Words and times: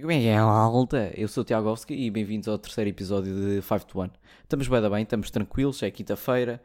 Como 0.00 0.12
é 0.12 0.20
que 0.20 0.26
é, 0.26 0.38
malta? 0.40 1.10
Eu 1.16 1.26
sou 1.26 1.42
o 1.42 1.44
Tiago 1.44 1.68
Ovski 1.70 1.94
e 1.94 2.10
bem-vindos 2.10 2.48
ao 2.48 2.58
terceiro 2.58 2.90
episódio 2.90 3.34
de 3.34 3.62
5 3.62 3.86
to 3.86 4.00
1. 4.00 4.10
Estamos 4.42 4.68
bem, 4.68 4.90
bem, 4.90 5.02
estamos 5.02 5.30
tranquilos, 5.30 5.82
é 5.82 5.90
quinta-feira, 5.90 6.60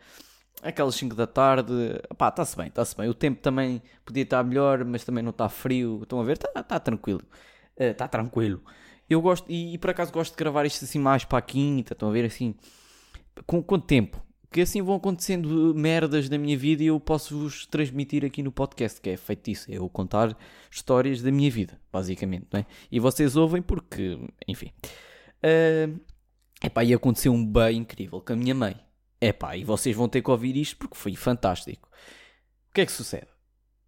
aquelas 0.62 0.96
5 0.96 1.16
da 1.16 1.26
tarde. 1.26 1.72
Pá, 2.18 2.28
está-se 2.28 2.58
bem, 2.58 2.68
está-se 2.68 2.96
bem. 2.98 3.08
O 3.08 3.14
tempo 3.14 3.40
também 3.40 3.82
podia 4.04 4.24
estar 4.24 4.44
melhor, 4.44 4.84
mas 4.84 5.06
também 5.06 5.24
não 5.24 5.30
está 5.30 5.48
frio. 5.48 6.00
Estão 6.04 6.20
a 6.20 6.24
ver? 6.24 6.34
Está 6.34 6.62
tá 6.62 6.80
tranquilo. 6.80 7.22
Está 7.78 8.08
tranquilo. 8.08 8.62
Eu 9.10 9.22
gosto, 9.22 9.46
e, 9.50 9.76
e, 9.76 9.78
por 9.78 9.92
acaso 9.92 10.12
gosto 10.12 10.32
de 10.34 10.38
gravar 10.38 10.66
isto 10.66 10.84
assim 10.84 11.00
mais 11.00 11.24
para 11.24 11.38
a 11.38 11.42
quinta, 11.42 11.94
estão 11.94 12.10
a 12.10 12.12
ver 12.12 12.26
assim, 12.26 12.54
com, 13.46 13.64
com 13.64 13.80
tempo 13.80 14.22
que 14.52 14.62
assim 14.62 14.82
vão 14.82 14.96
acontecendo 14.96 15.74
merdas 15.74 16.30
na 16.30 16.38
minha 16.38 16.58
vida 16.58 16.84
e 16.84 16.88
eu 16.88 17.00
posso 17.00 17.38
vos 17.38 17.66
transmitir 17.66 18.26
aqui 18.26 18.44
no 18.44 18.52
podcast, 18.52 19.00
que 19.00 19.10
é 19.10 19.18
feito 19.18 19.50
isso, 19.50 19.72
é 19.72 19.78
eu 19.78 19.88
contar 19.88 20.38
histórias 20.70 21.22
da 21.22 21.32
minha 21.32 21.50
vida, 21.50 21.80
basicamente, 21.92 22.48
não 22.52 22.60
é? 22.60 22.66
E 22.92 23.00
vocês 23.00 23.38
ouvem 23.38 23.62
porque, 23.62 24.20
enfim. 24.46 24.72
Uh, 25.42 26.00
epá, 26.62 26.84
e 26.84 26.94
aconteceu 26.94 27.32
um 27.32 27.46
bem 27.46 27.78
incrível 27.78 28.20
com 28.20 28.34
a 28.34 28.36
minha 28.36 28.54
mãe. 28.54 28.76
Epá, 29.22 29.56
e 29.56 29.64
vocês 29.64 29.96
vão 29.96 30.10
ter 30.10 30.22
que 30.22 30.30
ouvir 30.30 30.58
isto 30.58 30.78
porque 30.78 30.98
foi 30.98 31.16
fantástico. 31.16 31.88
O 32.70 32.74
que 32.74 32.82
é 32.82 32.86
que 32.86 32.92
sucede? 32.92 33.28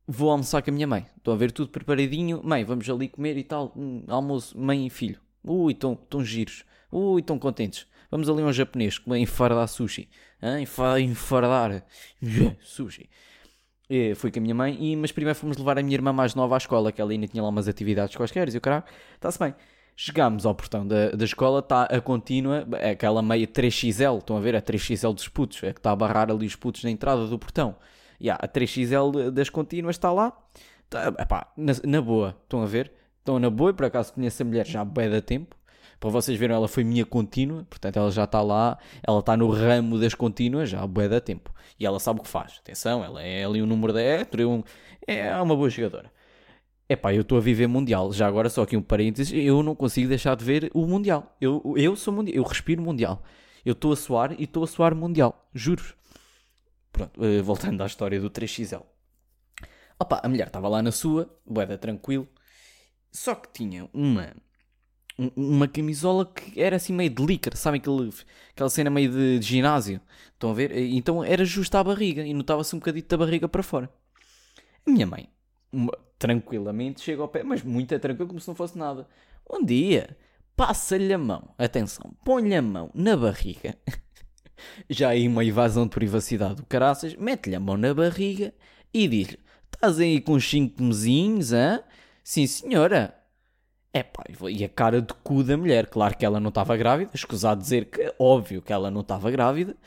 Vou 0.07 0.32
almoçar 0.32 0.62
com 0.62 0.70
a 0.70 0.73
minha 0.73 0.88
mãe. 0.88 1.05
Estou 1.18 1.34
a 1.34 1.38
ver 1.38 1.52
tudo 1.52 1.70
preparadinho. 1.70 2.41
Mãe, 2.43 2.63
vamos 2.63 2.90
ali 2.90 3.09
comer 3.09 3.38
e 3.38 3.43
tal. 3.43 3.73
Um, 3.76 4.04
almoço, 4.07 4.57
mãe 4.57 4.85
e 4.85 4.90
filho. 4.90 5.20
Ui, 5.43 5.73
estão 5.73 6.23
giros. 6.23 6.66
Ui, 6.93 7.21
estão 7.21 7.39
contentes. 7.39 7.88
Vamos 8.11 8.29
ali 8.29 8.43
a 8.43 8.45
um 8.45 8.53
japonês 8.53 9.01
vai 9.07 9.20
enfardar 9.20 9.67
sushi. 9.67 10.07
Enfardar 11.01 11.84
sushi. 12.61 13.09
E 13.89 14.13
fui 14.13 14.31
com 14.31 14.38
a 14.38 14.41
minha 14.41 14.53
mãe, 14.53 14.77
e, 14.79 14.95
mas 14.95 15.11
primeiro 15.11 15.37
fomos 15.37 15.57
levar 15.57 15.79
a 15.79 15.81
minha 15.81 15.95
irmã 15.95 16.13
mais 16.13 16.35
nova 16.35 16.55
à 16.55 16.57
escola, 16.57 16.91
que 16.91 17.01
ela 17.01 17.11
ainda 17.11 17.27
tinha 17.27 17.41
lá 17.41 17.49
umas 17.49 17.67
atividades 17.67 18.15
quaisquer, 18.15 18.48
e 18.53 18.57
o 18.57 18.61
caralho, 18.61 18.84
está-se 19.15 19.39
bem. 19.39 19.55
Chegámos 19.95 20.45
ao 20.45 20.53
portão 20.53 20.87
da, 20.87 21.09
da 21.09 21.25
escola, 21.25 21.59
está 21.59 21.84
a 21.84 21.99
contínua, 21.99 22.68
é 22.73 22.91
aquela 22.91 23.21
meia 23.23 23.48
3XL, 23.48 24.20
estão 24.20 24.37
a 24.37 24.40
ver? 24.40 24.55
A 24.55 24.62
3XL 24.62 25.13
dos 25.13 25.27
putos, 25.27 25.63
é 25.63 25.73
que 25.73 25.79
está 25.79 25.91
a 25.91 25.96
barrar 25.96 26.29
ali 26.29 26.46
os 26.46 26.55
putos 26.55 26.84
na 26.84 26.91
entrada 26.91 27.25
do 27.25 27.40
portão. 27.40 27.75
E 28.20 28.29
a 28.29 28.37
3XL 28.37 29.31
das 29.31 29.49
contínuas 29.49 29.96
está 29.96 30.12
lá, 30.12 30.31
tá, 30.90 31.07
epá, 31.20 31.51
na, 31.57 31.73
na 31.84 32.01
boa, 32.01 32.37
estão 32.43 32.62
a 32.62 32.65
ver? 32.68 32.91
Estão 33.20 33.40
na 33.40 33.49
boa, 33.49 33.71
e 33.71 33.73
por 33.73 33.85
acaso 33.85 34.13
conheço 34.13 34.41
a 34.43 34.46
mulher 34.46 34.68
já 34.68 34.81
há 34.81 34.85
bem 34.85 35.09
da 35.09 35.21
tempo, 35.21 35.55
para 36.04 36.09
vocês 36.09 36.37
verem, 36.37 36.54
ela 36.54 36.68
foi 36.68 36.84
minha 36.84 37.05
contínua, 37.05 37.65
portanto 37.70 37.96
ela 37.96 38.12
já 38.12 38.26
está 38.26 38.41
lá, 38.41 38.77
ela 39.01 39.20
está 39.20 39.37
no 39.37 39.49
ramo 39.49 39.98
das 39.98 40.13
contínuas 40.13 40.70
já 40.70 40.82
há 40.82 40.85
bué 40.85 41.07
da 41.07 41.21
tempo. 41.21 41.49
E 41.79 41.85
ela 41.85 41.98
sabe 41.98 42.20
o 42.20 42.23
que 42.23 42.27
faz. 42.27 42.59
Atenção, 42.59 43.01
ela 43.01 43.23
é 43.23 43.46
ali 43.46 43.62
o 43.62 43.65
número 43.65 43.93
da 43.93 44.01
Hector, 44.01 44.41
um, 44.41 44.62
é 45.07 45.34
uma 45.37 45.55
boa 45.55 45.70
jogadora. 45.70 46.12
Epá, 46.90 47.13
eu 47.13 47.21
estou 47.21 47.37
a 47.37 47.41
viver 47.41 47.68
Mundial. 47.68 48.12
Já 48.12 48.27
agora, 48.27 48.49
só 48.49 48.63
aqui 48.63 48.76
um 48.76 48.81
parênteses, 48.81 49.31
eu 49.34 49.63
não 49.63 49.74
consigo 49.74 50.09
deixar 50.09 50.35
de 50.35 50.43
ver 50.43 50.70
o 50.74 50.85
Mundial. 50.85 51.37
Eu, 51.40 51.74
eu 51.77 51.96
sou 51.96 52.13
Mundial, 52.13 52.35
eu 52.35 52.43
respiro 52.43 52.81
Mundial. 52.81 53.24
Eu 53.63 53.71
estou 53.71 53.93
a 53.93 53.96
suar 53.96 54.34
e 54.37 54.43
estou 54.43 54.65
a 54.65 54.68
suar 54.68 54.93
Mundial. 54.93 55.49
Juro. 55.54 55.85
Pronto, 56.91 57.18
uh, 57.18 57.41
voltando 57.41 57.81
à 57.81 57.85
história 57.85 58.20
do 58.20 58.29
3XL. 58.29 58.84
Opa, 59.98 60.20
a 60.21 60.27
mulher 60.27 60.48
estava 60.48 60.68
lá 60.68 60.81
na 60.81 60.91
sua, 60.91 61.34
boeda 61.46 61.77
tranquilo. 61.77 62.27
Só 63.09 63.35
que 63.35 63.54
tinha 63.54 63.90
uma 63.93 64.34
uma 65.17 65.67
camisola 65.67 66.25
que 66.25 66.59
era 66.59 66.75
assim 66.75 66.94
meio 66.94 67.09
de 67.09 67.23
licra, 67.23 67.56
sabem 67.56 67.79
aquele, 67.79 68.11
aquela 68.51 68.69
cena 68.69 68.89
meio 68.89 69.11
de, 69.11 69.39
de, 69.39 69.45
ginásio? 69.45 70.01
Estão 70.33 70.51
a 70.51 70.53
ver? 70.53 70.75
Então 70.75 71.23
era 71.23 71.45
justo 71.45 71.75
à 71.75 71.83
barriga 71.83 72.23
e 72.23 72.33
notava-se 72.33 72.75
um 72.75 72.79
bocadinho 72.79 73.06
da 73.07 73.17
barriga 73.17 73.47
para 73.47 73.63
fora. 73.63 73.89
A 74.85 74.91
minha 74.91 75.06
mãe, 75.06 75.29
uma, 75.72 75.91
tranquilamente, 76.17 77.01
chega 77.01 77.22
ao 77.22 77.28
pé, 77.28 77.44
mas 77.44 77.63
muito 77.63 77.97
tranquilo, 78.00 78.28
como 78.28 78.39
se 78.39 78.47
não 78.47 78.56
fosse 78.56 78.78
nada. 78.78 79.07
Um 79.50 79.63
dia, 79.63 80.17
passa-lhe 80.56 81.13
a 81.13 81.17
mão, 81.17 81.53
atenção, 81.57 82.13
põe-lhe 82.25 82.56
a 82.56 82.61
mão 82.61 82.89
na 82.94 83.16
barriga. 83.16 83.78
Já 84.89 85.09
aí 85.09 85.28
uma 85.28 85.44
invasão 85.44 85.84
de 85.84 85.91
privacidade 85.91 86.56
do 86.56 86.66
caraças, 86.66 87.16
mete-lhe 87.16 87.56
a 87.56 87.59
mão 87.59 87.78
na 87.78 87.94
barriga 87.94 88.53
e 88.94 89.07
diz-lhe: 89.07 89.40
Estás 89.73 90.00
aí 90.00 90.22
com 90.22 90.34
uns 90.34 90.50
5 90.50 90.81
mesinhos, 90.81 91.52
hã? 91.52 91.84
Sim, 92.23 92.47
senhora. 92.47 93.22
É 93.96 94.02
pá, 94.02 94.24
e 94.50 94.66
a 94.66 94.70
cara 94.70 95.02
de 95.04 95.14
cu 95.24 95.44
da 95.44 95.56
mulher, 95.56 95.86
claro 95.86 96.18
que 96.18 96.26
ela 96.26 96.40
não 96.40 96.50
estava 96.50 96.76
grávida, 96.76 97.12
escusado 97.14 97.62
dizer 97.62 97.86
que 97.86 98.12
óbvio 98.18 98.59
que 98.59 98.74
ela 98.74 98.90
não 98.90 99.02
estava 99.02 99.30
grávida. 99.30 99.78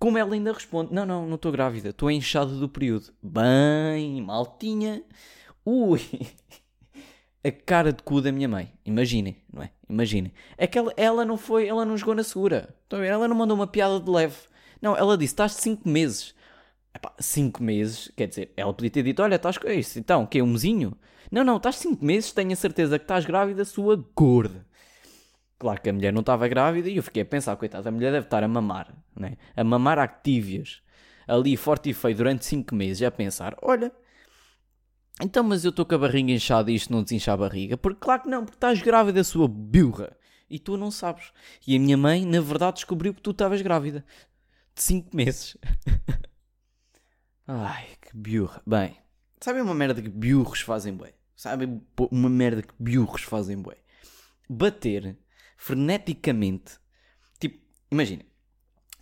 Como 0.00 0.18
ela 0.18 0.34
ainda 0.34 0.52
responde: 0.52 0.92
Não, 0.92 1.06
não, 1.06 1.26
não 1.26 1.36
estou 1.36 1.52
grávida, 1.52 1.90
estou 1.90 2.10
inchado 2.10 2.58
do 2.58 2.68
período. 2.68 3.12
Bem, 3.22 4.20
maltinha. 4.20 5.02
Ui, 5.64 6.00
a 7.44 7.52
cara 7.52 7.92
de 7.92 8.02
cu 8.02 8.20
da 8.20 8.32
minha 8.32 8.48
mãe. 8.48 8.72
Imaginem, 8.84 9.36
não 9.52 9.62
é? 9.62 9.70
Imaginem. 9.88 10.32
É 10.58 10.66
que 10.66 10.76
ela, 10.76 10.92
ela 10.96 11.24
não 11.24 11.36
foi, 11.36 11.68
ela 11.68 11.84
não 11.84 11.96
jogou 11.96 12.16
na 12.16 12.24
segura. 12.24 12.74
Ela 12.90 13.28
não 13.28 13.36
mandou 13.36 13.56
uma 13.56 13.66
piada 13.66 14.00
de 14.00 14.10
leve. 14.10 14.36
Não, 14.82 14.96
ela 14.96 15.16
disse: 15.16 15.34
Estás 15.34 15.52
5 15.52 15.88
meses. 15.88 16.34
Epá, 16.96 17.12
5 17.18 17.62
meses, 17.62 18.10
quer 18.16 18.26
dizer, 18.26 18.52
ela 18.56 18.72
podia 18.72 18.90
ter 18.90 19.02
dito: 19.02 19.22
Olha, 19.22 19.36
estás 19.36 19.58
com 19.58 19.68
isso, 19.68 19.98
então, 19.98 20.24
que 20.24 20.38
é 20.38 20.42
um 20.42 20.46
mesinho? 20.46 20.96
Não, 21.30 21.44
não, 21.44 21.58
estás 21.58 21.76
5 21.76 22.02
meses, 22.02 22.32
tenho 22.32 22.52
a 22.52 22.56
certeza 22.56 22.98
que 22.98 23.04
estás 23.04 23.26
grávida, 23.26 23.66
sua 23.66 24.02
gorda. 24.16 24.66
Claro 25.58 25.80
que 25.82 25.90
a 25.90 25.92
mulher 25.92 26.10
não 26.10 26.20
estava 26.20 26.48
grávida 26.48 26.88
e 26.88 26.96
eu 26.96 27.02
fiquei 27.02 27.22
a 27.22 27.26
pensar, 27.26 27.54
coitada, 27.56 27.90
a 27.90 27.92
mulher 27.92 28.12
deve 28.12 28.26
estar 28.26 28.42
a 28.42 28.48
mamar, 28.48 28.94
né? 29.14 29.36
A 29.54 29.62
mamar 29.62 29.98
actívias, 29.98 30.80
ali 31.28 31.54
forte 31.54 31.90
e 31.90 31.94
feio 31.94 32.16
durante 32.16 32.46
5 32.46 32.74
meses, 32.74 33.02
a 33.02 33.10
pensar, 33.10 33.54
olha, 33.60 33.92
então 35.20 35.44
mas 35.44 35.64
eu 35.66 35.70
estou 35.70 35.84
com 35.84 35.96
a 35.96 35.98
barriga 35.98 36.32
inchada 36.32 36.70
e 36.70 36.76
isto 36.76 36.90
não 36.90 37.02
desincha 37.02 37.32
a 37.32 37.36
barriga? 37.36 37.76
Porque 37.76 38.00
claro 38.00 38.22
que 38.22 38.28
não, 38.30 38.42
porque 38.42 38.56
estás 38.56 38.80
grávida, 38.80 39.22
sua 39.22 39.46
burra. 39.46 40.16
E 40.48 40.58
tu 40.58 40.76
não 40.78 40.90
sabes. 40.90 41.32
E 41.66 41.76
a 41.76 41.80
minha 41.80 41.96
mãe, 41.96 42.24
na 42.24 42.40
verdade, 42.40 42.76
descobriu 42.76 43.12
que 43.12 43.20
tu 43.20 43.32
estavas 43.32 43.60
grávida. 43.60 44.04
De 44.74 44.82
5 44.82 45.14
meses. 45.14 45.56
Ai, 47.48 47.86
que 48.00 48.16
burra. 48.16 48.60
Bem, 48.66 48.96
sabem 49.40 49.62
uma 49.62 49.74
merda 49.74 50.02
que 50.02 50.08
burros 50.08 50.60
fazem 50.60 50.96
bem? 50.96 51.12
Sabem 51.36 51.80
uma 52.10 52.30
merda 52.30 52.62
que 52.62 52.74
biurros 52.78 53.22
fazem 53.22 53.60
bué? 53.60 53.76
Bater 54.48 55.18
freneticamente. 55.56 56.78
Tipo, 57.38 57.60
imagina, 57.90 58.24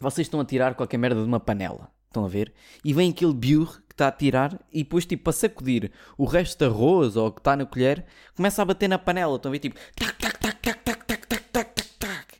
vocês 0.00 0.27
estão 0.27 0.41
a 0.41 0.44
tirar 0.44 0.75
qualquer 0.75 0.99
merda 0.99 1.22
de 1.22 1.27
uma 1.27 1.38
panela. 1.38 1.91
Estão 2.09 2.25
a 2.25 2.28
ver? 2.28 2.53
E 2.84 2.93
vem 2.93 3.10
aquele 3.10 3.33
biurro 3.33 3.81
que 3.88 3.94
está 3.94 4.09
a 4.09 4.12
tirar 4.12 4.60
e 4.72 4.83
depois, 4.83 5.06
tipo, 5.06 5.25
para 5.25 5.33
sacudir 5.33 5.93
o 6.19 6.25
resto 6.25 6.59
de 6.59 6.65
arroz 6.65 7.16
ou 7.16 7.33
que 7.33 7.41
está 7.41 7.56
na 7.56 7.65
colher, 7.65 8.04
começa 8.37 8.60
a 8.60 8.65
bater 8.65 8.88
na 8.88 8.99
panela. 8.99 9.37
Estão 9.37 9.50
a 9.50 9.53
ver? 9.53 9.60
Tipo, 9.60 9.78
tac, 9.94 10.19
tac, 10.19 10.38
tac, 10.38 10.59
tac, 10.60 10.84
tac, 10.84 11.06
tac, 11.06 11.27
tac, 11.27 11.44
tac, 11.53 11.75
tac, 11.75 11.88
tac. 11.99 12.38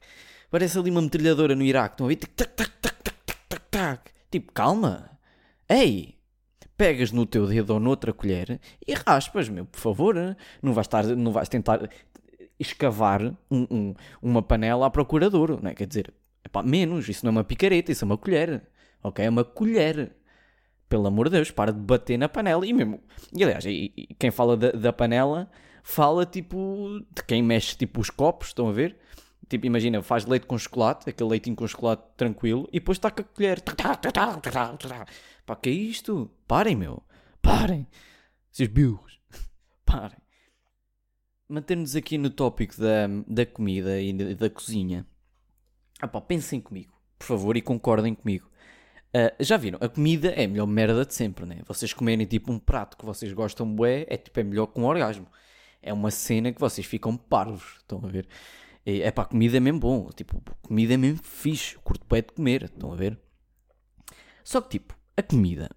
Parece 0.51 0.79
ali 0.79 0.91
uma 0.91 1.03
metralhadora 1.03 1.55
no 1.55 1.63
Iraque. 1.63 1.95
Estão 1.95 2.07
a 2.07 2.09
ver? 2.09 2.17
Tac, 2.17 2.35
tac, 2.35 2.53
tac, 2.57 2.71
tac, 2.81 3.17
tac, 3.25 3.39
tac, 3.49 3.63
tac. 3.71 4.11
Tipo, 4.31 4.53
calma. 4.53 5.14
Ei, 5.69 6.15
pegas 6.77 7.13
no 7.13 7.27
teu 7.27 7.47
dedo 7.47 7.75
ou 7.75 7.81
noutra 7.81 8.13
colher 8.13 8.61
e 8.87 8.95
raspas, 8.95 9.49
meu, 9.49 9.65
por 9.65 9.81
favor. 9.81 10.37
Não 10.63 10.73
vais, 10.73 10.87
estar, 10.87 11.05
não 11.05 11.33
vais 11.33 11.49
tentar 11.49 11.89
escavar 12.59 13.23
um, 13.51 13.67
um, 13.71 13.95
uma 14.23 14.43
panela 14.43 14.87
à 14.87 14.91
procura 14.91 15.31
de 15.31 15.37
ouro, 15.37 15.59
não 15.63 15.71
é? 15.71 15.75
Quer 15.75 15.87
dizer, 15.87 16.15
epá, 16.45 16.63
menos, 16.63 17.09
isso 17.09 17.25
não 17.25 17.31
é 17.31 17.33
uma 17.33 17.45
picareta, 17.45 17.93
isso 17.93 18.05
é 18.05 18.07
uma 18.07 18.19
colher, 18.19 18.63
ok? 19.03 19.25
É 19.25 19.29
uma 19.29 19.45
colher. 19.45 20.13
Pelo 20.89 21.07
amor 21.07 21.29
de 21.29 21.37
Deus, 21.37 21.51
para 21.51 21.73
de 21.73 21.81
bater 21.81 22.19
na 22.19 22.29
panela. 22.29 22.65
E 22.67 22.73
mesmo, 22.73 23.01
e 23.35 23.43
aliás, 23.43 23.65
e, 23.65 23.93
e 23.97 24.15
quem 24.19 24.31
fala 24.31 24.57
da, 24.57 24.71
da, 24.71 24.93
panela, 24.93 25.51
fala 25.83 26.27
tipo 26.27 27.01
de 27.13 27.25
quem 27.25 27.43
mexe 27.43 27.77
tipo 27.77 28.01
os 28.01 28.11
copos, 28.11 28.49
estão 28.49 28.69
a 28.69 28.73
ver? 28.73 28.97
Tipo, 29.49 29.67
imagina, 29.67 30.03
faz 30.03 30.25
leite 30.25 30.47
com 30.47 30.57
chocolate, 30.57 31.09
aquele 31.09 31.31
leitinho 31.31 31.57
com 31.57 31.67
chocolate 31.67 32.03
tranquilo, 32.17 32.69
e 32.73 32.79
depois 32.79 32.99
com 32.99 33.07
a 33.07 33.11
colher. 33.11 33.63
Pá, 35.45 35.57
que 35.57 35.69
é 35.69 35.73
isto? 35.73 36.31
Parem, 36.47 36.77
meu. 36.77 37.03
Parem. 37.43 37.87
Seus 38.51 38.69
burros. 38.69 39.21
Parem. 39.85 40.19
Manter-nos 41.49 41.95
aqui 41.95 42.17
no 42.17 42.31
tópico 42.31 42.75
da, 42.81 43.07
da 43.27 43.45
comida 43.45 44.01
e 44.01 44.13
da, 44.13 44.33
da 44.33 44.51
cozinha. 44.51 45.07
Ah 46.01 46.09
pá, 46.09 46.21
pensem 46.21 46.61
comigo, 46.61 46.93
por 47.19 47.27
favor, 47.27 47.57
e 47.57 47.63
concordem 47.63 48.15
comigo. 48.15 48.51
Uh, 49.15 49.31
já 49.39 49.57
viram? 49.57 49.79
A 49.81 49.89
comida 49.89 50.31
é 50.31 50.45
a 50.45 50.49
melhor 50.49 50.67
merda 50.67 51.05
de 51.05 51.15
sempre, 51.15 51.47
né? 51.47 51.61
Vocês 51.67 51.93
comerem 51.93 52.27
tipo 52.27 52.51
um 52.51 52.59
prato 52.59 52.97
que 52.97 53.05
vocês 53.05 53.33
gostam 53.33 53.73
bué, 53.73 54.05
é 54.09 54.17
tipo, 54.17 54.41
é 54.41 54.43
melhor 54.43 54.67
que 54.67 54.81
um 54.81 54.85
orgasmo. 54.85 55.29
É 55.81 55.93
uma 55.93 56.11
cena 56.11 56.53
que 56.53 56.61
vocês 56.61 56.87
ficam 56.87 57.17
parvos, 57.17 57.77
estão 57.79 58.01
a 58.05 58.09
ver? 58.09 58.27
É 58.87 59.11
pá, 59.11 59.25
comida 59.25 59.57
é 59.57 59.61
mesmo 59.61 59.81
bom, 59.81 60.11
tipo, 60.11 60.43
comida 60.63 60.93
é 60.93 60.97
mesmo 60.97 61.23
fixe, 61.23 61.77
curto 61.79 62.05
bué 62.07 62.21
de 62.21 62.33
comer, 62.33 62.65
estão 62.65 62.93
a 62.93 62.97
ver? 62.97 63.19
Só 64.43 64.61
que 64.61 64.79
tipo, 64.79 64.95
a 65.17 65.23
comida, 65.23 65.71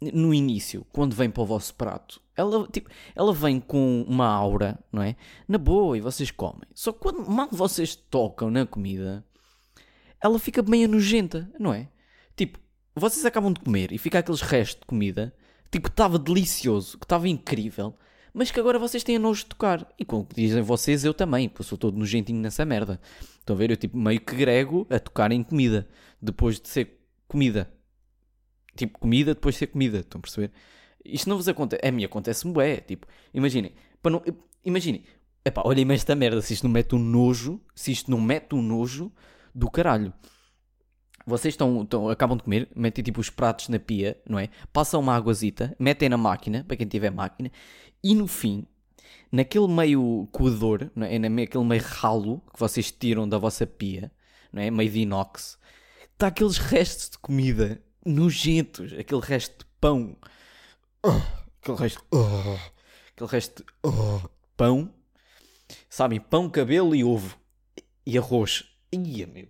no 0.00 0.32
início, 0.32 0.86
quando 0.90 1.14
vem 1.14 1.28
para 1.28 1.42
o 1.42 1.46
vosso 1.46 1.74
prato, 1.74 2.22
ela, 2.34 2.66
tipo, 2.68 2.88
ela 3.14 3.34
vem 3.34 3.60
com 3.60 4.02
uma 4.08 4.26
aura, 4.26 4.78
não 4.90 5.02
é? 5.02 5.16
Na 5.46 5.58
boa, 5.58 5.98
e 5.98 6.00
vocês 6.00 6.30
comem. 6.30 6.62
Só 6.72 6.92
que 6.92 7.00
quando 7.00 7.28
mal 7.28 7.48
vocês 7.50 7.94
tocam 7.94 8.50
na 8.50 8.64
comida, 8.64 9.24
ela 10.22 10.38
fica 10.38 10.62
meio 10.62 10.88
nojenta, 10.88 11.50
não 11.58 11.74
é? 11.74 11.88
Tipo, 12.36 12.58
vocês 12.94 13.26
acabam 13.26 13.52
de 13.52 13.60
comer 13.60 13.92
e 13.92 13.98
fica 13.98 14.20
aqueles 14.20 14.40
restos 14.40 14.80
de 14.80 14.86
comida, 14.86 15.34
tipo, 15.70 15.88
estava 15.88 16.18
delicioso, 16.18 16.96
que 16.96 17.04
estava 17.04 17.28
incrível, 17.28 17.94
mas 18.38 18.52
que 18.52 18.60
agora 18.60 18.78
vocês 18.78 19.02
têm 19.02 19.18
nojo 19.18 19.40
de 19.42 19.46
tocar. 19.46 19.84
E 19.98 20.04
como 20.04 20.24
dizem 20.32 20.62
vocês, 20.62 21.04
eu 21.04 21.12
também, 21.12 21.48
porque 21.48 21.62
eu 21.62 21.66
sou 21.66 21.76
todo 21.76 21.98
nojentinho 21.98 22.40
nessa 22.40 22.64
merda. 22.64 23.00
Estão 23.40 23.56
a 23.56 23.58
ver? 23.58 23.72
Eu 23.72 23.76
tipo 23.76 23.98
meio 23.98 24.20
que 24.20 24.36
grego 24.36 24.86
a 24.88 25.00
tocar 25.00 25.32
em 25.32 25.42
comida, 25.42 25.88
depois 26.22 26.60
de 26.60 26.68
ser 26.68 27.00
comida. 27.26 27.68
Tipo, 28.76 28.96
comida 29.00 29.34
depois 29.34 29.56
de 29.56 29.58
ser 29.58 29.66
comida, 29.66 29.98
estão 29.98 30.20
a 30.20 30.22
perceber? 30.22 30.52
Isto 31.04 31.28
não 31.28 31.36
vos 31.36 31.48
acontece. 31.48 31.84
A 31.84 31.90
mim 31.90 32.04
acontece-me 32.04 32.52
bué. 32.52 32.76
Tipo, 32.76 33.08
imaginem. 33.34 33.72
Para 34.00 34.12
não, 34.12 34.22
imaginem. 34.64 35.02
Epá, 35.44 35.62
olhem-me 35.64 35.94
esta 35.96 36.14
merda. 36.14 36.40
Se 36.40 36.54
isto 36.54 36.62
não 36.62 36.70
mete 36.70 36.94
um 36.94 37.00
nojo. 37.00 37.60
Se 37.74 37.90
isto 37.90 38.08
não 38.08 38.20
mete 38.20 38.54
um 38.54 38.62
nojo 38.62 39.10
do 39.52 39.68
caralho. 39.68 40.12
Vocês 41.28 41.52
estão, 41.52 41.82
estão, 41.82 42.08
acabam 42.08 42.38
de 42.38 42.42
comer, 42.42 42.70
metem 42.74 43.04
tipo 43.04 43.20
os 43.20 43.28
pratos 43.28 43.68
na 43.68 43.78
pia, 43.78 44.18
não 44.26 44.38
é? 44.38 44.48
Passam 44.72 44.98
uma 44.98 45.14
aguazita, 45.14 45.76
metem 45.78 46.08
na 46.08 46.16
máquina, 46.16 46.64
para 46.66 46.74
quem 46.74 46.86
tiver 46.86 47.10
máquina, 47.10 47.52
e 48.02 48.14
no 48.14 48.26
fim, 48.26 48.66
naquele 49.30 49.68
meio 49.68 50.26
coador, 50.32 50.90
não 50.96 51.06
é? 51.06 51.18
naquele 51.18 51.64
meio 51.64 51.82
ralo 51.82 52.42
que 52.50 52.58
vocês 52.58 52.90
tiram 52.90 53.28
da 53.28 53.36
vossa 53.36 53.66
pia, 53.66 54.10
não 54.50 54.62
é? 54.62 54.70
Meio 54.70 54.90
de 54.90 55.00
inox, 55.00 55.58
está 56.14 56.28
aqueles 56.28 56.56
restos 56.56 57.10
de 57.10 57.18
comida 57.18 57.78
nojentos, 58.06 58.94
aquele 58.94 59.20
resto 59.20 59.58
de 59.58 59.70
pão, 59.78 60.16
aquele 61.60 61.76
resto, 61.76 62.02
aquele 63.12 63.30
resto 63.30 63.62
de 63.62 63.72
pão, 64.56 64.94
sabem? 65.90 66.18
Pão, 66.20 66.48
cabelo 66.48 66.94
e 66.94 67.04
ovo 67.04 67.38
e 68.06 68.16
arroz. 68.16 68.64
Ia, 68.90 69.26
meu. 69.26 69.46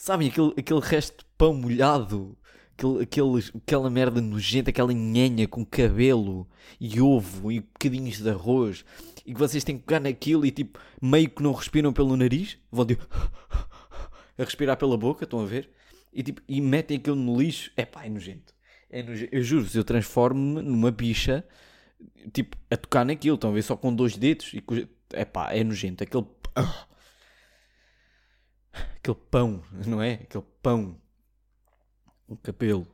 Sabem 0.00 0.28
aquele, 0.28 0.54
aquele 0.56 0.80
resto 0.80 1.18
de 1.18 1.24
pão 1.36 1.52
molhado? 1.52 2.34
Aquele, 2.72 3.02
aquele, 3.02 3.44
aquela 3.54 3.90
merda 3.90 4.18
nojenta, 4.18 4.70
aquela 4.70 4.94
nhenha 4.94 5.46
com 5.46 5.62
cabelo 5.62 6.48
e 6.80 6.98
ovo 7.02 7.52
e 7.52 7.60
bocadinhos 7.60 8.16
de 8.16 8.30
arroz 8.30 8.82
e 9.26 9.34
que 9.34 9.38
vocês 9.38 9.62
têm 9.62 9.76
que 9.76 9.84
pegar 9.84 10.00
naquilo 10.00 10.46
e 10.46 10.50
tipo 10.50 10.80
meio 11.02 11.28
que 11.28 11.42
não 11.42 11.52
respiram 11.52 11.92
pelo 11.92 12.16
nariz, 12.16 12.56
vão 12.72 12.86
tipo 12.86 13.06
a 13.12 14.42
respirar 14.42 14.78
pela 14.78 14.96
boca, 14.96 15.24
estão 15.24 15.40
a 15.40 15.44
ver? 15.44 15.68
E, 16.14 16.22
tipo, 16.22 16.40
e 16.48 16.62
metem 16.62 16.96
aquilo 16.96 17.16
no 17.16 17.38
lixo, 17.38 17.70
é 17.76 17.84
pá, 17.84 18.06
é 18.06 18.08
nojento. 18.08 18.54
É 18.88 19.02
nojento. 19.02 19.34
Eu 19.34 19.42
juro, 19.42 19.66
eu 19.74 19.84
transformo-me 19.84 20.62
numa 20.62 20.90
bicha 20.90 21.44
tipo 22.32 22.56
a 22.70 22.76
tocar 22.78 23.04
naquilo, 23.04 23.34
estão 23.34 23.50
a 23.50 23.52
ver? 23.52 23.60
Só 23.60 23.76
com 23.76 23.94
dois 23.94 24.16
dedos 24.16 24.50
e 24.54 24.64
é 25.12 25.26
pá, 25.26 25.52
é 25.52 25.62
nojento. 25.62 26.02
Aquele 26.02 26.24
aquele 28.72 29.16
pão, 29.30 29.62
não 29.86 30.02
é? 30.02 30.14
Aquele 30.14 30.44
pão. 30.62 30.96
O 32.28 32.36
cabelo. 32.36 32.86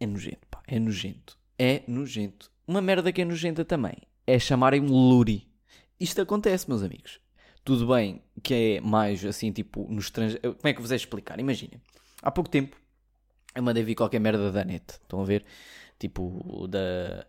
É 0.00 0.06
nojento, 0.06 0.46
pá. 0.50 0.62
É 0.66 0.78
nojento. 0.78 1.38
É 1.58 1.82
nojento. 1.86 2.50
Uma 2.66 2.80
merda 2.80 3.12
que 3.12 3.22
é 3.22 3.24
nojenta 3.24 3.64
também 3.64 3.96
é 4.26 4.38
chamarem-me 4.38 4.90
Luri. 4.90 5.48
Isto 5.98 6.20
acontece, 6.20 6.68
meus 6.68 6.82
amigos. 6.82 7.18
Tudo 7.64 7.86
bem 7.88 8.22
que 8.42 8.54
é 8.54 8.80
mais 8.80 9.24
assim, 9.24 9.50
tipo, 9.50 9.86
no 9.90 9.98
estrangeiro. 9.98 10.54
Como 10.54 10.68
é 10.68 10.72
que 10.74 10.80
vos 10.80 10.92
é 10.92 10.96
explicar? 10.96 11.40
Imaginem. 11.40 11.80
Há 12.22 12.30
pouco 12.30 12.50
tempo 12.50 12.76
eu 13.54 13.62
mandei 13.62 13.82
vir 13.82 13.94
qualquer 13.94 14.20
merda 14.20 14.52
da 14.52 14.64
net. 14.64 14.84
Estão 14.90 15.20
a 15.20 15.24
ver? 15.24 15.44
Tipo, 15.98 16.66
da. 16.68 17.26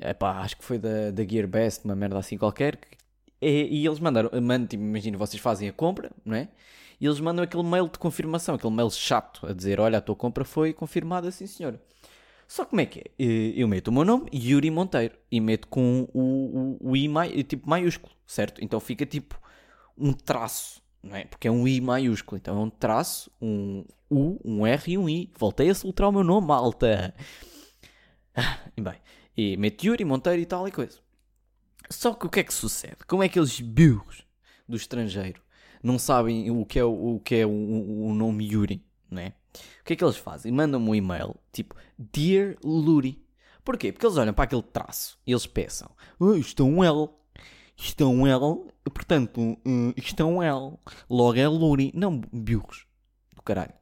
Epá, 0.00 0.40
acho 0.40 0.56
que 0.56 0.64
foi 0.64 0.78
da, 0.78 1.10
da 1.12 1.24
Gearbest, 1.24 1.84
uma 1.84 1.94
merda 1.94 2.18
assim 2.18 2.36
qualquer, 2.36 2.78
e, 3.48 3.82
e 3.82 3.86
eles 3.86 3.98
mandaram, 3.98 4.30
mandam, 4.40 4.66
tipo, 4.66 4.82
imagina, 4.82 5.18
vocês 5.18 5.40
fazem 5.40 5.68
a 5.68 5.72
compra, 5.72 6.10
não 6.24 6.36
é? 6.36 6.48
E 7.00 7.06
eles 7.06 7.20
mandam 7.20 7.44
aquele 7.44 7.62
mail 7.62 7.88
de 7.88 7.98
confirmação, 7.98 8.54
aquele 8.54 8.72
mail 8.72 8.90
chato, 8.90 9.46
a 9.46 9.52
dizer: 9.52 9.80
Olha, 9.80 9.98
a 9.98 10.00
tua 10.00 10.16
compra 10.16 10.44
foi 10.44 10.72
confirmada, 10.72 11.30
sim 11.30 11.46
senhora. 11.46 11.80
Só 12.46 12.64
como 12.64 12.80
é 12.80 12.86
que 12.86 13.00
é? 13.00 13.04
Eu 13.18 13.66
meto 13.66 13.88
o 13.88 13.92
meu 13.92 14.04
nome, 14.04 14.30
Yuri 14.32 14.70
Monteiro, 14.70 15.16
e 15.30 15.40
meto 15.40 15.66
com 15.68 16.08
o, 16.12 16.78
o, 16.80 16.90
o 16.90 16.96
I 16.96 17.08
mai, 17.08 17.42
tipo 17.42 17.68
maiúsculo, 17.68 18.14
certo? 18.26 18.62
Então 18.62 18.78
fica 18.80 19.06
tipo 19.06 19.40
um 19.96 20.12
traço, 20.12 20.82
não 21.02 21.16
é? 21.16 21.24
Porque 21.24 21.48
é 21.48 21.50
um 21.50 21.66
I 21.66 21.80
maiúsculo, 21.80 22.38
então 22.38 22.58
é 22.60 22.64
um 22.64 22.70
traço, 22.70 23.30
um 23.40 23.84
U, 24.10 24.38
um 24.44 24.66
R 24.66 24.92
e 24.92 24.98
um 24.98 25.08
I. 25.08 25.32
Voltei 25.38 25.70
a 25.70 25.74
soltar 25.74 26.08
o 26.08 26.12
meu 26.12 26.24
nome, 26.24 26.46
malta. 26.46 27.14
Ah, 28.36 28.58
e 28.76 28.80
bem, 28.80 28.96
e 29.36 29.56
meto 29.56 29.84
Yuri 29.84 30.04
Monteiro 30.04 30.42
e 30.42 30.46
tal 30.46 30.66
e 30.66 30.72
coisa. 30.72 31.03
Só 31.90 32.14
que 32.14 32.26
o 32.26 32.30
que 32.30 32.40
é 32.40 32.44
que 32.44 32.54
sucede? 32.54 32.98
Como 33.06 33.22
é 33.22 33.28
que 33.28 33.38
eles 33.38 33.60
burros 33.60 34.24
do 34.68 34.76
estrangeiro 34.76 35.42
não 35.82 35.98
sabem 35.98 36.50
o 36.50 36.64
que 36.64 36.78
é 36.78 36.84
o, 36.84 37.20
que 37.22 37.34
é 37.34 37.46
o, 37.46 37.50
o, 37.50 38.14
nome 38.14 38.50
Yuri, 38.50 38.82
né? 39.10 39.34
O 39.80 39.84
que 39.84 39.92
é 39.92 39.96
que 39.96 40.02
eles 40.02 40.16
fazem? 40.16 40.50
Mandam-me 40.50 40.88
um 40.88 40.94
e-mail 40.94 41.36
tipo 41.52 41.76
Dear 41.98 42.56
Luri. 42.64 43.22
Porquê? 43.62 43.92
Porque 43.92 44.06
eles 44.06 44.16
olham 44.16 44.32
para 44.32 44.44
aquele 44.44 44.62
traço 44.62 45.18
e 45.26 45.32
eles 45.32 45.46
pensam: 45.46 45.90
oh, 46.18 46.34
isto 46.34 46.62
é 46.62 46.66
um 46.66 46.82
L. 46.82 47.10
Isto 47.76 48.04
é 48.04 48.06
um 48.06 48.26
L, 48.26 48.66
portanto, 48.84 49.58
isto 49.96 50.22
é 50.22 50.24
um 50.24 50.42
L. 50.42 50.78
Logo 51.10 51.38
é 51.38 51.46
Luri. 51.46 51.92
Não, 51.94 52.18
burros 52.18 52.86
do 53.34 53.42
caralho. 53.42 53.74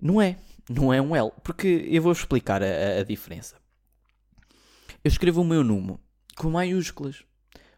Não 0.00 0.20
é. 0.20 0.36
Não 0.68 0.92
é 0.92 1.00
um 1.00 1.16
L. 1.16 1.30
Porque 1.42 1.88
eu 1.88 2.02
vou 2.02 2.12
explicar 2.12 2.62
a, 2.62 3.00
a 3.00 3.04
diferença. 3.04 3.56
Eu 5.02 5.08
escrevo 5.08 5.40
o 5.40 5.44
meu 5.44 5.64
número 5.64 5.98
com 6.36 6.50
maiúsculas. 6.50 7.24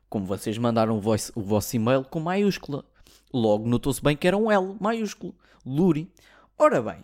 Como 0.08 0.26
vocês 0.26 0.56
mandaram 0.58 0.98
o, 0.98 1.00
o 1.34 1.42
vosso 1.42 1.76
e-mail 1.76 2.04
com 2.04 2.20
maiúscula. 2.20 2.84
Logo 3.32 3.68
notou-se 3.68 4.02
bem 4.02 4.16
que 4.16 4.26
era 4.26 4.36
um 4.36 4.50
L 4.50 4.76
maiúsculo. 4.80 5.34
Luri. 5.66 6.12
Ora 6.56 6.80
bem, 6.80 7.02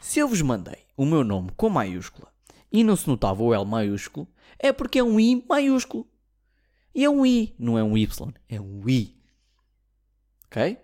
se 0.00 0.20
eu 0.20 0.28
vos 0.28 0.42
mandei 0.42 0.86
o 0.96 1.04
meu 1.04 1.24
nome 1.24 1.50
com 1.56 1.68
maiúscula 1.68 2.28
e 2.70 2.84
não 2.84 2.94
se 2.94 3.08
notava 3.08 3.42
o 3.42 3.52
L 3.52 3.64
maiúsculo, 3.64 4.28
é 4.58 4.72
porque 4.72 5.00
é 5.00 5.02
um 5.02 5.18
I 5.18 5.44
maiúsculo. 5.48 6.06
E 6.94 7.04
é 7.04 7.10
um 7.10 7.24
I, 7.26 7.54
não 7.58 7.78
é 7.78 7.82
um 7.82 7.96
Y, 7.96 8.32
é 8.48 8.60
um 8.60 8.88
I. 8.88 9.16
Ok? 10.46 10.78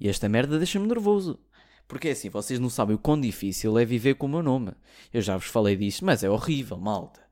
E 0.00 0.08
esta 0.08 0.28
merda 0.28 0.58
deixa-me 0.58 0.86
nervoso. 0.86 1.38
Porque 1.86 2.08
é 2.08 2.12
assim, 2.12 2.30
vocês 2.30 2.58
não 2.58 2.70
sabem 2.70 2.96
o 2.96 2.98
quão 2.98 3.20
difícil 3.20 3.78
é 3.78 3.84
viver 3.84 4.14
com 4.14 4.26
o 4.26 4.28
meu 4.28 4.42
nome. 4.42 4.72
Eu 5.12 5.20
já 5.20 5.36
vos 5.36 5.46
falei 5.46 5.76
disto, 5.76 6.04
mas 6.04 6.24
é 6.24 6.30
horrível, 6.30 6.78
malta 6.78 7.23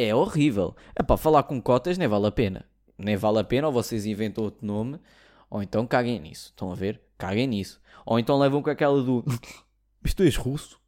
é 0.00 0.14
horrível. 0.14 0.74
É 0.94 1.02
para 1.02 1.16
falar 1.16 1.42
com 1.44 1.60
cotas 1.60 1.98
nem 1.98 2.08
vale 2.08 2.26
a 2.26 2.32
pena. 2.32 2.64
Nem 2.96 3.16
vale 3.16 3.38
a 3.38 3.44
pena, 3.44 3.68
ou 3.68 3.72
vocês 3.72 4.06
inventam 4.06 4.44
outro 4.44 4.66
nome, 4.66 4.98
ou 5.48 5.62
então 5.62 5.86
caguem 5.86 6.18
nisso. 6.18 6.46
Estão 6.50 6.72
a 6.72 6.74
ver? 6.74 7.00
Caguem 7.16 7.46
nisso. 7.46 7.80
Ou 8.04 8.18
então 8.18 8.38
levam 8.38 8.62
com 8.62 8.70
aquela 8.70 9.02
do. 9.02 9.24
Mas 10.02 10.14
tu 10.14 10.22
és 10.22 10.36
russo? 10.36 10.80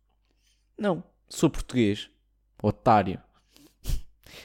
Não, 0.76 1.04
sou 1.28 1.50
português. 1.50 2.10
Otário. 2.62 3.20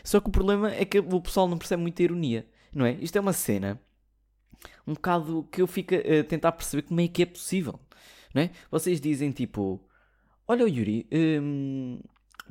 Só 0.03 0.19
que 0.19 0.29
o 0.29 0.31
problema 0.31 0.71
é 0.71 0.85
que 0.85 0.99
o 0.99 1.21
pessoal 1.21 1.47
não 1.47 1.57
percebe 1.57 1.81
muita 1.81 2.03
ironia, 2.03 2.47
não 2.73 2.85
é? 2.85 2.93
Isto 2.93 3.17
é 3.17 3.21
uma 3.21 3.33
cena 3.33 3.79
um 4.85 4.93
bocado 4.93 5.47
que 5.51 5.61
eu 5.61 5.67
fico 5.67 5.95
a 5.95 6.23
tentar 6.23 6.51
perceber 6.51 6.83
como 6.83 7.01
é 7.01 7.07
que 7.07 7.23
é 7.23 7.25
possível, 7.25 7.79
não 8.33 8.41
é? 8.41 8.51
Vocês 8.69 8.99
dizem 8.99 9.31
tipo: 9.31 9.81
Olha, 10.47 10.63
Yuri, 10.63 11.07
hum, 11.11 11.99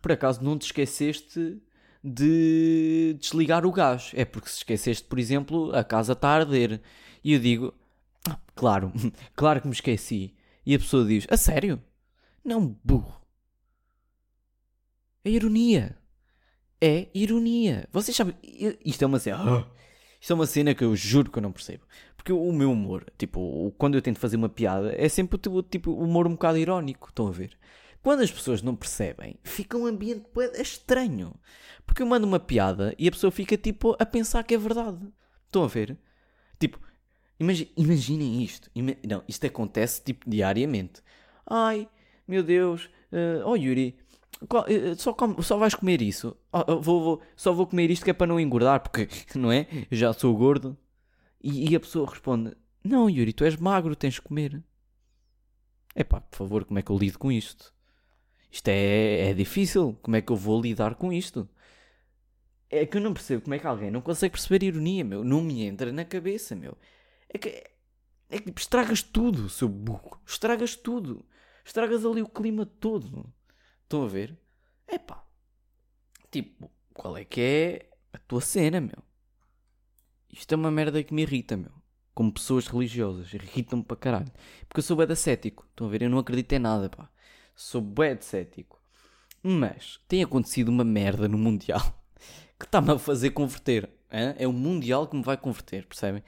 por 0.02 0.12
acaso 0.12 0.42
não 0.42 0.58
te 0.58 0.66
esqueceste 0.66 1.60
de 2.04 3.16
desligar 3.18 3.64
o 3.64 3.72
gás. 3.72 4.10
É 4.14 4.26
porque 4.26 4.50
se 4.50 4.58
esqueceste, 4.58 5.08
por 5.08 5.18
exemplo, 5.18 5.74
a 5.74 5.82
casa 5.82 6.12
está 6.12 6.28
a 6.28 6.34
arder. 6.34 6.82
E 7.22 7.32
eu 7.32 7.40
digo, 7.40 7.72
ah, 8.28 8.38
claro, 8.54 8.92
claro 9.34 9.62
que 9.62 9.66
me 9.66 9.72
esqueci. 9.72 10.34
E 10.66 10.74
a 10.74 10.78
pessoa 10.78 11.06
diz, 11.06 11.26
a 11.30 11.36
sério? 11.36 11.82
Não, 12.44 12.78
burro. 12.84 13.22
É 15.24 15.30
ironia. 15.30 15.96
É 16.80 17.08
ironia. 17.14 17.88
Vocês 17.90 18.14
sabem, 18.14 18.36
isto 18.84 19.02
é 19.02 19.06
uma 19.06 19.18
cena. 19.18 19.66
Isto 20.20 20.32
é 20.32 20.36
uma 20.36 20.46
cena 20.46 20.74
que 20.74 20.82
eu 20.82 20.96
juro 20.96 21.30
que 21.30 21.36
eu 21.36 21.42
não 21.42 21.52
percebo. 21.52 21.84
Porque 22.16 22.32
o 22.32 22.50
meu 22.50 22.72
humor, 22.72 23.04
tipo, 23.18 23.70
quando 23.76 23.94
eu 23.94 24.00
tento 24.00 24.18
fazer 24.18 24.36
uma 24.38 24.48
piada, 24.48 24.94
é 24.96 25.06
sempre 25.06 25.38
o 25.50 25.62
tipo 25.62 25.92
humor 25.92 26.26
um 26.26 26.30
bocado 26.30 26.56
irónico. 26.56 27.10
Estão 27.10 27.28
a 27.28 27.30
ver? 27.30 27.58
Quando 28.04 28.20
as 28.20 28.30
pessoas 28.30 28.60
não 28.60 28.76
percebem, 28.76 29.38
fica 29.42 29.78
um 29.78 29.86
ambiente 29.86 30.26
estranho. 30.60 31.34
Porque 31.86 32.02
eu 32.02 32.06
mando 32.06 32.26
uma 32.26 32.38
piada 32.38 32.94
e 32.98 33.08
a 33.08 33.10
pessoa 33.10 33.30
fica 33.30 33.56
tipo 33.56 33.96
a 33.98 34.04
pensar 34.04 34.44
que 34.44 34.54
é 34.54 34.58
verdade. 34.58 35.08
Estão 35.46 35.64
a 35.64 35.66
ver? 35.66 35.96
Tipo, 36.60 36.78
imagi 37.40 37.72
imaginem 37.74 38.42
isto. 38.44 38.70
Ima 38.74 38.94
não, 39.08 39.24
isto 39.26 39.46
acontece 39.46 40.04
tipo 40.04 40.28
diariamente. 40.28 41.00
Ai, 41.46 41.88
meu 42.28 42.42
Deus, 42.42 42.90
uh, 43.10 43.46
oh 43.46 43.56
Yuri, 43.56 43.96
qual, 44.50 44.64
uh, 44.64 44.94
só, 44.96 45.16
só 45.40 45.56
vais 45.56 45.74
comer 45.74 46.02
isso? 46.02 46.36
Oh, 46.52 46.82
vou, 46.82 47.02
vou, 47.02 47.22
só 47.34 47.54
vou 47.54 47.66
comer 47.66 47.90
isto 47.90 48.04
que 48.04 48.10
é 48.10 48.14
para 48.14 48.26
não 48.26 48.38
engordar, 48.38 48.80
porque, 48.80 49.08
não 49.34 49.50
é? 49.50 49.66
Eu 49.90 49.96
já 49.96 50.12
sou 50.12 50.36
gordo. 50.36 50.76
E, 51.42 51.70
e 51.70 51.74
a 51.74 51.80
pessoa 51.80 52.06
responde: 52.06 52.54
Não, 52.84 53.08
Yuri, 53.08 53.32
tu 53.32 53.44
és 53.44 53.56
magro, 53.56 53.96
tens 53.96 54.14
de 54.14 54.20
comer. 54.20 54.62
Epá, 55.96 56.20
por 56.20 56.36
favor, 56.36 56.66
como 56.66 56.78
é 56.78 56.82
que 56.82 56.90
eu 56.90 56.98
lido 56.98 57.18
com 57.18 57.32
isto? 57.32 57.72
Isto 58.54 58.68
é, 58.68 59.30
é 59.30 59.34
difícil. 59.34 59.98
Como 60.00 60.14
é 60.14 60.22
que 60.22 60.30
eu 60.30 60.36
vou 60.36 60.60
lidar 60.62 60.94
com 60.94 61.12
isto? 61.12 61.48
É 62.70 62.86
que 62.86 62.96
eu 62.96 63.00
não 63.00 63.12
percebo 63.12 63.42
como 63.42 63.54
é 63.54 63.58
que 63.58 63.66
alguém 63.66 63.90
não 63.90 64.00
consegue 64.00 64.30
perceber 64.30 64.64
ironia, 64.64 65.02
meu. 65.02 65.24
Não 65.24 65.42
me 65.42 65.64
entra 65.64 65.90
na 65.92 66.04
cabeça, 66.04 66.54
meu. 66.54 66.78
É 67.28 67.36
que, 67.36 67.48
é 68.30 68.38
que 68.38 68.52
estragas 68.56 69.02
tudo, 69.02 69.48
seu 69.50 69.68
burro. 69.68 70.20
Estragas 70.24 70.76
tudo. 70.76 71.26
Estragas 71.64 72.06
ali 72.06 72.22
o 72.22 72.28
clima 72.28 72.64
todo. 72.64 73.28
Estão 73.82 74.04
a 74.04 74.06
ver? 74.06 74.38
É 74.86 74.98
pá. 74.98 75.26
Tipo, 76.30 76.70
qual 76.92 77.16
é 77.16 77.24
que 77.24 77.40
é 77.40 77.90
a 78.12 78.18
tua 78.18 78.40
cena, 78.40 78.80
meu? 78.80 79.02
Isto 80.32 80.52
é 80.52 80.56
uma 80.56 80.70
merda 80.70 81.02
que 81.02 81.12
me 81.12 81.22
irrita, 81.22 81.56
meu. 81.56 81.72
Como 82.14 82.32
pessoas 82.32 82.68
religiosas, 82.68 83.34
irritam-me 83.34 83.84
para 83.84 83.96
caralho. 83.96 84.32
Porque 84.68 84.78
eu 84.78 84.84
sou 84.84 85.04
de 85.04 85.16
cético. 85.16 85.66
Estão 85.70 85.88
a 85.88 85.90
ver? 85.90 86.02
Eu 86.02 86.10
não 86.10 86.18
acredito 86.18 86.52
em 86.52 86.60
nada, 86.60 86.88
pá. 86.88 87.10
Sou 87.54 87.80
bué 87.80 88.16
cético. 88.20 88.80
Mas 89.42 90.00
tem 90.08 90.22
acontecido 90.22 90.68
uma 90.68 90.84
merda 90.84 91.28
no 91.28 91.38
Mundial 91.38 91.80
que 92.58 92.64
está-me 92.64 92.92
a 92.92 92.98
fazer 92.98 93.30
converter. 93.30 93.88
Hein? 94.10 94.34
É 94.38 94.46
o 94.46 94.52
Mundial 94.52 95.06
que 95.06 95.16
me 95.16 95.22
vai 95.22 95.36
converter, 95.36 95.86
percebem? 95.86 96.22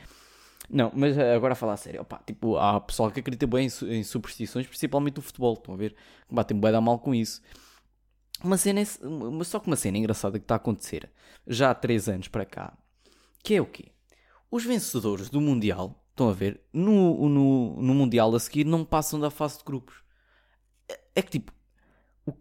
Não, 0.69 0.91
mas 0.95 1.17
agora 1.17 1.53
a 1.53 1.57
falar 1.57 1.75
a 1.75 1.77
sério. 1.77 2.01
Opa, 2.01 2.21
tipo, 2.27 2.57
há 2.57 2.81
pessoal 2.81 3.11
que 3.11 3.21
acredita 3.21 3.47
bem 3.47 3.69
em, 3.83 4.03
superstições, 4.03 4.67
principalmente 4.67 5.19
o 5.19 5.23
futebol. 5.23 5.55
Estão 5.55 5.75
a 5.75 5.77
ver? 5.77 5.95
Batem 6.31 6.59
bem 6.59 6.73
dar 6.73 6.81
mal 6.81 6.99
com 6.99 7.15
isso. 7.15 7.41
Uma 8.43 8.59
cena, 8.59 8.85
só 9.45 9.59
que 9.59 9.67
uma 9.67 9.77
cena 9.77 9.97
engraçada 9.97 10.39
que 10.39 10.45
está 10.45 10.57
a 10.57 10.59
acontecer 10.59 11.11
já 11.47 11.71
há 11.71 11.75
3 11.75 12.09
anos 12.09 12.29
para 12.29 12.45
cá, 12.45 12.77
que 13.43 13.55
é 13.55 13.63
o 13.63 13.67
quê? 13.67 13.93
Os 14.51 14.65
vencedores 14.65 15.31
do 15.31 15.41
Mundial, 15.41 16.05
estão 16.11 16.29
a 16.29 16.33
ver, 16.33 16.61
no, 16.73 17.29
no, 17.29 17.81
no 17.81 17.95
Mundial 17.95 18.35
a 18.35 18.41
seguir 18.41 18.65
não 18.65 18.85
passam 18.85 19.19
da 19.19 19.31
fase 19.31 19.59
de 19.59 19.65
grupos. 19.65 20.06
É, 21.15 21.23
que 21.23 21.31
tipo, 21.31 21.53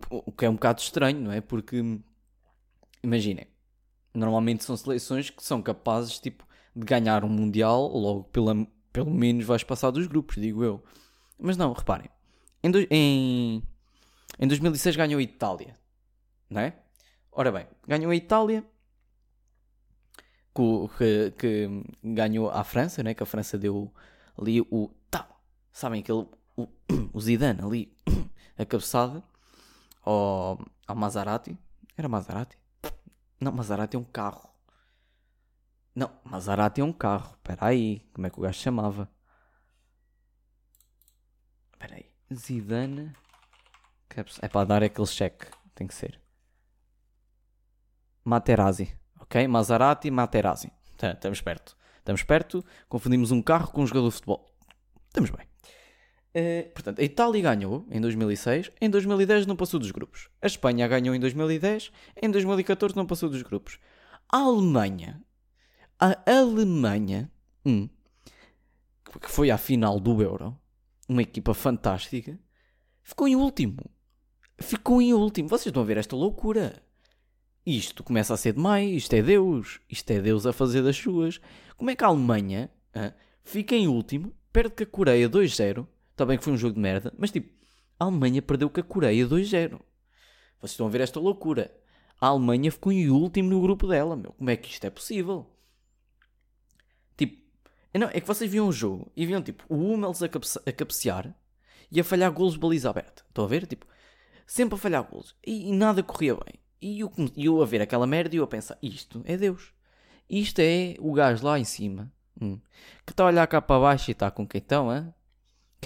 o, 0.09 0.31
que 0.31 0.45
é 0.45 0.49
um 0.49 0.55
bocado 0.55 0.81
estranho, 0.81 1.19
não 1.19 1.31
é? 1.31 1.41
Porque, 1.41 1.81
imaginem, 3.03 3.47
normalmente 4.13 4.63
são 4.63 4.75
seleções 4.75 5.29
que 5.29 5.43
são 5.43 5.61
capazes, 5.61 6.19
tipo, 6.19 6.45
de 6.75 6.85
ganhar 6.85 7.23
um 7.23 7.29
Mundial, 7.29 7.87
logo 7.87 8.23
pela, 8.25 8.67
pelo 8.91 9.11
menos 9.11 9.45
vais 9.45 9.63
passar 9.63 9.91
dos 9.91 10.07
grupos, 10.07 10.35
digo 10.35 10.63
eu. 10.63 10.83
Mas 11.39 11.57
não, 11.57 11.73
reparem, 11.73 12.09
em, 12.63 12.71
do, 12.71 12.79
em, 12.89 13.63
em 14.39 14.47
2006 14.47 14.95
ganhou 14.95 15.19
a 15.19 15.23
Itália, 15.23 15.77
não 16.49 16.61
é? 16.61 16.73
Ora 17.31 17.51
bem, 17.51 17.67
ganhou 17.87 18.11
a 18.11 18.15
Itália, 18.15 18.65
que, 20.55 21.31
que, 21.37 21.83
ganhou 22.01 22.49
a 22.49 22.63
França, 22.63 23.03
né? 23.03 23.13
que 23.13 23.21
a 23.21 23.25
França 23.25 23.57
deu 23.57 23.93
ali 24.37 24.61
o 24.61 24.89
tal, 25.11 25.41
sabem 25.71 25.99
aquele 25.99 26.25
o, 26.55 26.67
o 27.11 27.19
Zidane 27.19 27.61
ali 27.61 27.93
a 28.57 28.65
cabeçada 28.65 29.23
ao, 30.03 30.59
ao 30.87 30.95
Maserati, 30.95 31.57
era 31.97 32.07
Maserati? 32.07 32.57
Não, 33.39 33.51
Maserati 33.51 33.95
é 33.95 33.99
um 33.99 34.03
carro. 34.03 34.49
Não, 35.93 36.11
Maserati 36.23 36.81
é 36.81 36.83
um 36.83 36.93
carro. 36.93 37.35
Espera 37.35 37.67
aí, 37.67 37.99
como 38.13 38.27
é 38.27 38.29
que 38.29 38.39
o 38.39 38.41
gajo 38.41 38.59
chamava? 38.59 39.09
Espera 41.73 41.95
aí, 41.95 42.11
Zidane 42.33 43.13
é 44.41 44.47
para 44.47 44.65
dar 44.65 44.83
aquele 44.83 45.07
cheque, 45.07 45.45
tem 45.73 45.87
que 45.87 45.93
ser. 45.93 46.21
Materazzi. 48.23 48.97
Ok? 49.19 49.47
Maserati 49.47 50.09
Materazzi. 50.09 50.71
Tá, 50.97 51.11
estamos 51.11 51.41
perto. 51.41 51.77
Estamos 51.97 52.23
perto. 52.23 52.63
Confundimos 52.87 53.31
um 53.31 53.41
carro 53.41 53.71
com 53.71 53.81
um 53.81 53.87
jogador 53.87 54.07
de 54.07 54.13
futebol. 54.15 54.49
Estamos 55.07 55.29
bem. 55.29 55.47
Uh, 56.35 56.69
portanto, 56.71 56.99
a 56.99 57.03
Itália 57.03 57.41
ganhou 57.41 57.87
em 57.89 58.01
2006, 58.01 58.69
em 58.81 58.89
2010 58.89 59.45
não 59.45 59.55
passou 59.55 59.79
dos 59.79 59.91
grupos. 59.91 60.27
A 60.41 60.47
Espanha 60.47 60.85
ganhou 60.85 61.15
em 61.15 61.19
2010, 61.19 61.93
em 62.21 62.29
2014 62.29 62.93
não 62.93 63.05
passou 63.05 63.29
dos 63.29 63.41
grupos. 63.41 63.79
A 64.27 64.39
Alemanha, 64.39 65.23
a 65.97 66.17
Alemanha, 66.29 67.31
hum, 67.65 67.87
que 69.21 69.31
foi 69.31 69.49
à 69.49 69.57
final 69.57 69.97
do 69.97 70.21
Euro, 70.21 70.59
uma 71.07 71.21
equipa 71.21 71.53
fantástica, 71.53 72.37
ficou 73.01 73.29
em 73.29 73.37
último. 73.37 73.77
Ficou 74.57 75.01
em 75.01 75.13
último. 75.13 75.47
Vocês 75.47 75.67
estão 75.67 75.83
a 75.83 75.85
ver 75.85 75.95
esta 75.95 76.17
loucura. 76.17 76.83
Isto 77.65 78.03
começa 78.03 78.33
a 78.33 78.37
ser 78.37 78.51
demais, 78.51 78.91
isto 78.91 79.13
é 79.13 79.21
Deus, 79.21 79.79
isto 79.89 80.11
é 80.11 80.19
Deus 80.19 80.45
a 80.45 80.51
fazer 80.51 80.83
das 80.83 80.97
suas. 80.97 81.39
Como 81.77 81.89
é 81.89 81.95
que 81.95 82.03
a 82.03 82.07
Alemanha 82.07 82.69
fica 83.41 83.73
em 83.73 83.87
último, 83.87 84.33
perde 84.51 84.75
com 84.75 84.83
a 84.83 84.85
Coreia 84.85 85.29
2-0? 85.29 85.87
Está 86.15 86.25
bem 86.25 86.37
que 86.37 86.45
foi 86.45 86.53
um 86.53 86.57
jogo 86.57 86.75
de 86.75 86.79
merda, 86.79 87.13
mas 87.17 87.29
tipo, 87.29 87.53
a 87.99 88.05
Alemanha 88.05 88.41
perdeu 88.41 88.69
com 88.69 88.79
a 88.79 88.83
Coreia 88.83 89.27
2-0. 89.27 89.71
Vocês 90.61 90.71
estão 90.71 90.87
a 90.87 90.89
ver 90.89 91.01
esta 91.01 91.19
loucura. 91.19 91.75
A 92.21 92.27
Alemanha 92.27 92.71
ficou 92.71 92.89
em 92.89 93.09
último 93.09 93.49
no 93.49 93.59
grupo 93.59 93.85
dela, 93.85 94.15
meu. 94.15 94.31
Como 94.31 94.49
é 94.49 94.55
que 94.55 94.69
isto 94.69 94.85
é 94.85 94.89
possível? 94.89 95.45
Tipo, 97.17 97.37
não, 97.93 98.07
é 98.07 98.21
que 98.21 98.27
vocês 98.27 98.49
viam 98.49 98.65
o 98.65 98.71
jogo 98.71 99.11
e 99.13 99.25
viam 99.25 99.41
tipo 99.41 99.65
o 99.67 99.75
Hummels 99.75 100.23
a, 100.23 100.29
cabece 100.29 100.57
a 100.65 100.71
cabecear 100.71 101.35
e 101.91 101.99
a 101.99 102.03
falhar 102.03 102.31
golos 102.31 102.53
de 102.53 102.59
baliza 102.59 102.89
aberta. 102.89 103.25
Estão 103.27 103.43
a 103.43 103.47
ver? 103.49 103.67
Tipo, 103.67 103.85
sempre 104.47 104.75
a 104.75 104.77
falhar 104.77 105.03
golos 105.03 105.35
e, 105.45 105.67
e 105.67 105.73
nada 105.73 106.01
corria 106.01 106.35
bem. 106.35 106.61
E 106.81 107.01
eu, 107.01 107.11
eu 107.35 107.61
a 107.61 107.65
ver 107.65 107.81
aquela 107.81 108.07
merda 108.07 108.33
e 108.33 108.37
eu 108.37 108.45
a 108.45 108.47
pensar: 108.47 108.77
isto 108.81 109.21
é 109.25 109.35
Deus. 109.35 109.73
Isto 110.29 110.59
é 110.59 110.95
o 110.99 111.11
gajo 111.11 111.45
lá 111.45 111.59
em 111.59 111.65
cima 111.65 112.09
hum, 112.41 112.57
que 113.05 113.11
está 113.11 113.25
a 113.25 113.27
olhar 113.27 113.47
cá 113.47 113.61
para 113.61 113.81
baixo 113.81 114.09
e 114.09 114.13
está 114.13 114.31
com 114.31 114.47
quem 114.47 114.59
estão, 114.59 114.95
hein? 114.95 115.13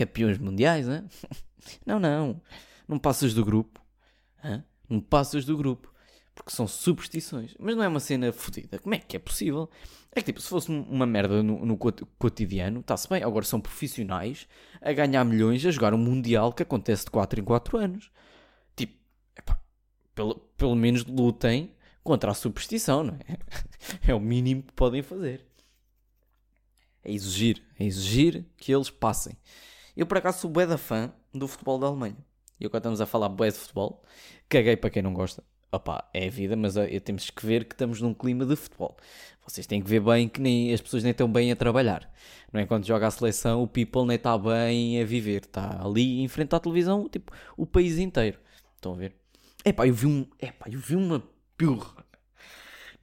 Campeões 0.05 0.37
mundiais. 0.37 0.87
Hein? 0.87 1.05
não, 1.85 1.99
não. 1.99 2.41
Não 2.87 2.97
passas 2.97 3.33
do 3.33 3.45
grupo. 3.45 3.81
Não 4.89 4.99
passas 4.99 5.45
do 5.45 5.55
grupo. 5.55 5.93
Porque 6.33 6.51
são 6.51 6.67
superstições. 6.67 7.53
Mas 7.59 7.75
não 7.75 7.83
é 7.83 7.87
uma 7.87 7.99
cena 7.99 8.31
fodida. 8.31 8.79
Como 8.79 8.95
é 8.95 8.99
que 8.99 9.15
é 9.15 9.19
possível? 9.19 9.69
É 10.11 10.21
que 10.21 10.27
tipo, 10.27 10.41
se 10.41 10.47
fosse 10.47 10.71
uma 10.71 11.05
merda 11.05 11.43
no, 11.43 11.65
no 11.65 11.77
cotidiano, 11.77 12.79
está-se 12.79 13.07
bem. 13.07 13.23
Agora 13.23 13.45
são 13.45 13.59
profissionais 13.59 14.47
a 14.81 14.91
ganhar 14.93 15.23
milhões 15.23 15.65
a 15.65 15.71
jogar 15.71 15.93
um 15.93 15.97
Mundial 15.97 16.53
que 16.53 16.63
acontece 16.63 17.05
de 17.05 17.11
4 17.11 17.41
em 17.41 17.43
4 17.43 17.77
anos 17.77 18.11
pelo, 20.19 20.35
pelo 20.57 20.75
menos 20.75 21.05
lutem 21.05 21.73
contra 22.03 22.31
a 22.31 22.33
superstição, 22.33 23.03
não 23.03 23.13
é? 23.25 23.37
É 24.11 24.13
o 24.13 24.19
mínimo 24.19 24.63
que 24.63 24.73
podem 24.73 25.01
fazer. 25.01 25.45
É 27.03 27.11
exigir, 27.11 27.63
é 27.79 27.85
exigir 27.85 28.45
que 28.57 28.73
eles 28.73 28.89
passem. 28.89 29.37
Eu 29.99 30.05
por 30.05 30.17
acaso 30.17 30.39
sou 30.39 30.49
bué 30.49 30.65
da 30.65 30.77
fã 30.77 31.11
do 31.33 31.45
futebol 31.45 31.77
da 31.77 31.85
Alemanha. 31.85 32.15
E 32.57 32.65
agora 32.65 32.79
estamos 32.79 33.01
a 33.01 33.05
falar 33.05 33.27
bué 33.27 33.49
de 33.49 33.57
futebol. 33.57 34.01
Caguei 34.47 34.77
para 34.77 34.89
quem 34.89 35.03
não 35.03 35.13
gosta. 35.13 35.43
Opá, 35.69 36.09
é 36.13 36.27
a 36.27 36.29
vida, 36.29 36.55
mas 36.55 36.77
é, 36.77 36.97
temos 37.01 37.29
que 37.29 37.45
ver 37.45 37.65
que 37.65 37.75
estamos 37.75 37.99
num 37.99 38.13
clima 38.13 38.45
de 38.45 38.55
futebol. 38.55 38.95
Vocês 39.45 39.67
têm 39.67 39.81
que 39.81 39.89
ver 39.89 39.99
bem 39.99 40.29
que 40.29 40.39
nem, 40.39 40.73
as 40.73 40.79
pessoas 40.79 41.03
nem 41.03 41.11
estão 41.11 41.29
bem 41.29 41.51
a 41.51 41.55
trabalhar. 41.57 42.09
Não 42.53 42.61
é? 42.61 42.65
Quando 42.65 42.87
joga 42.87 43.07
a 43.07 43.11
seleção, 43.11 43.61
o 43.61 43.67
people 43.67 44.05
nem 44.05 44.15
está 44.15 44.37
bem 44.37 45.01
a 45.01 45.05
viver. 45.05 45.41
Está 45.41 45.85
ali 45.85 46.21
em 46.21 46.29
frente 46.29 46.55
à 46.55 46.61
televisão, 46.61 47.09
tipo, 47.09 47.33
o 47.57 47.65
país 47.65 47.97
inteiro. 47.97 48.39
Estão 48.77 48.93
a 48.93 48.95
ver? 48.95 49.13
Epá, 49.65 49.85
eu 49.85 49.93
vi 49.93 50.05
um. 50.05 50.25
Epá, 50.41 50.67
eu 50.71 50.79
vi 50.79 50.95
uma 50.95 51.21
porra 51.57 52.05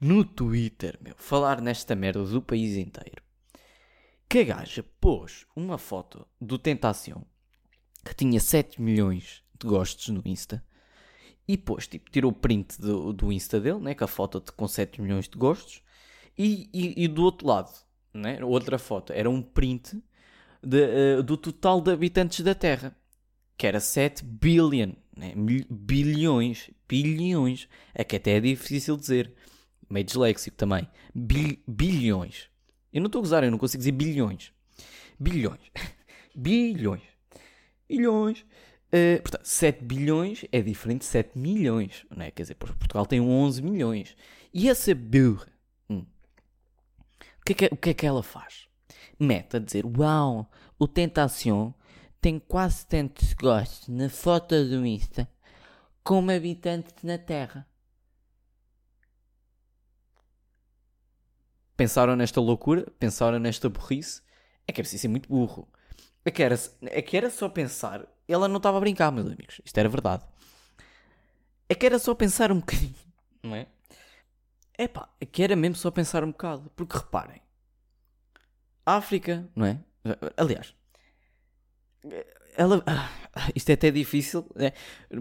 no 0.01 0.25
Twitter, 0.25 0.97
meu, 0.99 1.13
falar 1.15 1.61
nesta 1.61 1.95
merda 1.95 2.23
do 2.23 2.41
país 2.41 2.75
inteiro. 2.75 3.16
Que 4.29 4.39
a 4.39 4.43
gaja 4.43 4.83
pôs 4.99 5.45
uma 5.55 5.77
foto 5.77 6.27
do 6.39 6.57
Tentação 6.59 7.25
que 8.03 8.15
tinha 8.15 8.39
7 8.39 8.81
milhões 8.81 9.43
de 9.59 9.67
gostos 9.67 10.07
no 10.09 10.21
Insta 10.25 10.63
e 11.47 11.57
pôs, 11.57 11.87
tipo, 11.87 12.09
tirou 12.11 12.31
o 12.31 12.35
print 12.35 12.79
do, 12.79 13.13
do 13.13 13.31
Insta 13.31 13.59
dele, 13.59 13.79
né, 13.79 13.95
com 13.95 14.03
a 14.03 14.07
foto 14.07 14.39
de, 14.39 14.51
com 14.51 14.67
7 14.67 15.01
milhões 15.01 15.27
de 15.27 15.37
gostos 15.37 15.81
e, 16.37 16.69
e, 16.73 17.03
e, 17.03 17.07
do 17.07 17.23
outro 17.23 17.47
lado, 17.47 17.71
né, 18.13 18.43
outra 18.43 18.77
foto, 18.77 19.11
era 19.13 19.29
um 19.29 19.41
print 19.41 20.01
de, 20.61 21.19
uh, 21.19 21.23
do 21.23 21.37
total 21.37 21.81
de 21.81 21.91
habitantes 21.91 22.41
da 22.41 22.53
Terra 22.53 22.95
que 23.57 23.65
era 23.65 23.79
7 23.79 24.23
billion, 24.23 24.91
né? 25.15 25.33
bilhões, 25.69 26.69
bilhões, 26.87 27.67
é 27.93 28.03
que 28.03 28.15
até 28.15 28.37
é 28.37 28.39
difícil 28.39 28.95
dizer, 28.95 29.33
meio 29.89 30.05
disléxico 30.05 30.55
também, 30.55 30.87
Bil 31.13 31.57
bilhões. 31.67 32.49
Eu 32.91 33.01
não 33.01 33.07
estou 33.07 33.19
a 33.19 33.23
gozar, 33.23 33.43
eu 33.43 33.51
não 33.51 33.57
consigo 33.57 33.79
dizer 33.79 33.91
bilhões. 33.91 34.51
Bilhões. 35.19 35.71
bilhões. 36.35 37.03
Bilhões. 37.87 38.45
Uh, 38.87 39.21
portanto, 39.21 39.45
7 39.45 39.83
bilhões 39.83 40.45
é 40.51 40.61
diferente 40.61 40.99
de 40.99 41.05
7 41.07 41.37
milhões. 41.37 42.05
Não 42.09 42.23
é? 42.23 42.31
Quer 42.31 42.43
dizer, 42.43 42.55
Portugal 42.55 43.05
tem 43.05 43.19
11 43.19 43.61
milhões. 43.61 44.15
E 44.53 44.69
essa 44.69 44.95
burra, 44.95 45.47
hum, 45.89 46.05
o, 47.41 47.45
que 47.45 47.51
é 47.51 47.55
que, 47.55 47.65
o 47.73 47.77
que 47.77 47.89
é 47.89 47.93
que 47.93 48.05
ela 48.05 48.23
faz? 48.23 48.67
Mete 49.19 49.57
a 49.57 49.59
dizer: 49.59 49.85
Uau, 49.85 50.49
o 50.79 50.87
Tentação 50.87 51.73
tem 52.21 52.39
quase 52.39 52.85
tantos 52.85 53.33
gostos 53.33 53.87
na 53.89 54.09
foto 54.09 54.63
do 54.65 54.85
Insta 54.85 55.29
como 56.03 56.31
habitantes 56.31 56.95
na 57.03 57.17
Terra. 57.17 57.67
Pensaram 61.77 62.15
nesta 62.15 62.41
loucura? 62.41 62.85
Pensaram 62.99 63.37
nesta 63.37 63.69
burrice? 63.69 64.21
É 64.67 64.71
que 64.73 64.81
é 64.81 64.83
preciso 64.83 65.03
ser 65.03 65.07
muito 65.07 65.29
burro. 65.29 65.67
É 66.25 66.31
que, 66.31 66.43
era, 66.43 66.59
é 66.81 67.01
que 67.01 67.15
era 67.15 67.29
só 67.29 67.47
pensar. 67.47 68.05
Ela 68.27 68.47
não 68.47 68.57
estava 68.57 68.77
a 68.77 68.79
brincar, 68.81 69.11
meus 69.11 69.27
amigos. 69.27 69.61
Isto 69.63 69.77
era 69.77 69.87
verdade. 69.87 70.25
É 71.69 71.75
que 71.75 71.85
era 71.85 71.99
só 71.99 72.15
pensar 72.15 72.51
um 72.51 72.59
bocadinho, 72.59 72.95
não 73.43 73.55
é? 73.55 73.67
É 74.77 74.87
pá, 74.87 75.09
é 75.21 75.25
que 75.25 75.41
era 75.43 75.55
mesmo 75.55 75.75
só 75.75 75.91
pensar 75.91 76.23
um 76.23 76.31
bocado. 76.31 76.69
Porque 76.75 76.97
reparem, 76.97 77.41
África, 78.85 79.47
não 79.55 79.65
é? 79.65 79.79
Aliás, 80.35 80.73
ela. 82.55 82.83
ah, 82.85 83.09
isto 83.55 83.69
é 83.69 83.73
até 83.73 83.91
difícil, 83.91 84.45
né? 84.55 84.73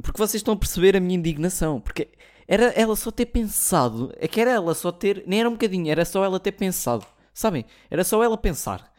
porque 0.02 0.18
vocês 0.18 0.40
estão 0.40 0.54
a 0.54 0.56
perceber 0.56 0.96
a 0.96 1.00
minha 1.00 1.18
indignação. 1.18 1.80
Porque 1.80 2.08
era 2.48 2.66
ela 2.66 2.96
só 2.96 3.10
ter 3.10 3.26
pensado, 3.26 4.12
é 4.18 4.28
que 4.28 4.40
era 4.40 4.52
ela 4.52 4.74
só 4.74 4.92
ter, 4.92 5.24
nem 5.26 5.40
era 5.40 5.48
um 5.48 5.52
bocadinho, 5.52 5.90
era 5.90 6.04
só 6.04 6.24
ela 6.24 6.38
ter 6.38 6.52
pensado, 6.52 7.04
sabem? 7.34 7.64
Era 7.90 8.04
só 8.04 8.22
ela 8.22 8.38
pensar 8.38 8.92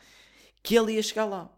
que 0.62 0.76
ele 0.76 0.94
ia 0.94 1.04
chegar 1.04 1.26
lá. 1.26 1.50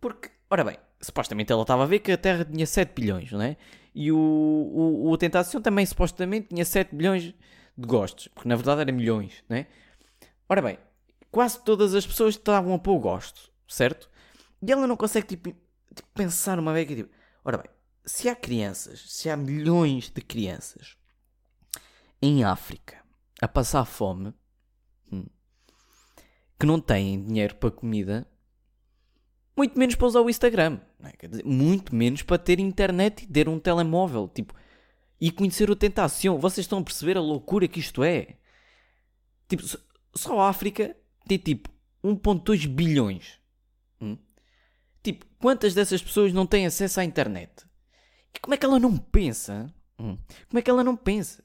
Porque, 0.00 0.30
ora 0.50 0.64
bem, 0.64 0.76
supostamente 1.00 1.52
ela 1.52 1.62
estava 1.62 1.82
a 1.82 1.86
ver 1.86 1.98
que 1.98 2.10
a 2.10 2.16
Terra 2.16 2.44
tinha 2.44 2.66
7 2.66 2.92
bilhões, 2.94 3.30
não 3.32 3.42
é? 3.42 3.56
E 3.94 4.10
o, 4.10 4.16
o, 4.16 5.10
o 5.10 5.18
Tentação 5.18 5.60
também 5.60 5.84
supostamente 5.84 6.48
tinha 6.48 6.64
7 6.64 6.94
bilhões 6.94 7.22
de 7.22 7.34
gostos, 7.78 8.28
porque 8.28 8.48
na 8.48 8.56
verdade 8.56 8.80
era 8.80 8.92
milhões, 8.92 9.44
não 9.48 9.56
é? 9.58 9.66
Ora 10.48 10.62
bem, 10.62 10.78
quase 11.30 11.62
todas 11.62 11.94
as 11.94 12.06
pessoas 12.06 12.34
estavam 12.34 12.74
a 12.74 12.78
pôr 12.78 12.98
gosto, 12.98 13.50
certo? 13.68 14.08
E 14.62 14.72
ela 14.72 14.86
não 14.86 14.96
consegue 14.96 15.26
tipo, 15.26 15.54
tipo, 15.96 16.08
pensar 16.14 16.58
uma 16.58 16.72
que 16.84 16.96
tipo, 16.96 17.10
ora 17.44 17.58
bem, 17.58 17.70
se 18.04 18.28
há 18.28 18.36
crianças, 18.36 19.04
se 19.08 19.28
há 19.28 19.36
milhões 19.36 20.10
de 20.10 20.20
crianças 20.22 20.96
em 22.22 22.44
África 22.44 23.04
a 23.40 23.48
passar 23.48 23.84
fome, 23.84 24.32
hum, 25.12 25.26
que 26.58 26.66
não 26.66 26.80
têm 26.80 27.22
dinheiro 27.24 27.56
para 27.56 27.70
comida, 27.70 28.26
muito 29.56 29.78
menos 29.78 29.94
para 29.94 30.06
usar 30.06 30.20
o 30.20 30.30
Instagram, 30.30 30.80
é? 31.02 31.26
Dizer, 31.26 31.44
muito 31.44 31.94
menos 31.94 32.22
para 32.22 32.38
ter 32.38 32.58
internet 32.58 33.24
e 33.24 33.26
ter 33.26 33.48
um 33.48 33.58
telemóvel, 33.58 34.28
tipo, 34.28 34.54
e 35.20 35.30
conhecer 35.30 35.70
o 35.70 35.76
Tentação. 35.76 36.38
Vocês 36.38 36.64
estão 36.64 36.78
a 36.78 36.84
perceber 36.84 37.16
a 37.16 37.20
loucura 37.20 37.66
que 37.68 37.80
isto 37.80 38.04
é? 38.04 38.36
Tipo, 39.48 39.62
só 40.14 40.40
a 40.40 40.48
África 40.48 40.96
tem 41.26 41.38
tipo 41.38 41.70
1.2 42.04 42.66
bilhões. 42.66 43.40
Tipo, 45.06 45.24
quantas 45.38 45.72
dessas 45.72 46.02
pessoas 46.02 46.32
não 46.32 46.44
têm 46.44 46.66
acesso 46.66 46.98
à 46.98 47.04
internet? 47.04 47.52
E 48.34 48.40
como 48.40 48.54
é 48.54 48.56
que 48.56 48.66
ela 48.66 48.78
não 48.80 48.96
pensa? 48.98 49.72
Hum, 49.98 50.18
Como 50.48 50.58
é 50.58 50.62
que 50.62 50.68
ela 50.68 50.82
não 50.82 50.96
pensa? 50.96 51.44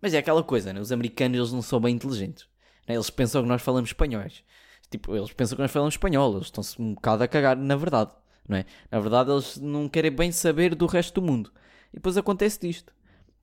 Mas 0.00 0.14
é 0.14 0.18
aquela 0.18 0.42
coisa, 0.44 0.72
né? 0.72 0.80
Os 0.80 0.92
americanos 0.92 1.36
eles 1.36 1.52
não 1.52 1.62
são 1.62 1.80
bem 1.80 1.96
inteligentes. 1.96 2.46
né? 2.86 2.94
Eles 2.94 3.10
pensam 3.10 3.42
que 3.42 3.48
nós 3.48 3.60
falamos 3.60 3.90
espanhóis. 3.90 4.44
Tipo, 4.88 5.16
eles 5.16 5.32
pensam 5.32 5.56
que 5.56 5.62
nós 5.62 5.70
falamos 5.72 5.94
espanhol. 5.94 6.32
Eles 6.34 6.46
estão-se 6.46 6.80
um 6.80 6.94
bocado 6.94 7.24
a 7.24 7.28
cagar, 7.28 7.56
na 7.56 7.74
verdade. 7.74 8.12
Não 8.48 8.56
é? 8.58 8.66
Na 8.88 9.00
verdade, 9.00 9.30
eles 9.32 9.56
não 9.58 9.88
querem 9.88 10.12
bem 10.12 10.30
saber 10.30 10.74
do 10.76 10.86
resto 10.86 11.20
do 11.20 11.26
mundo. 11.26 11.52
E 11.92 11.96
depois 11.96 12.16
acontece 12.16 12.60
disto. 12.60 12.92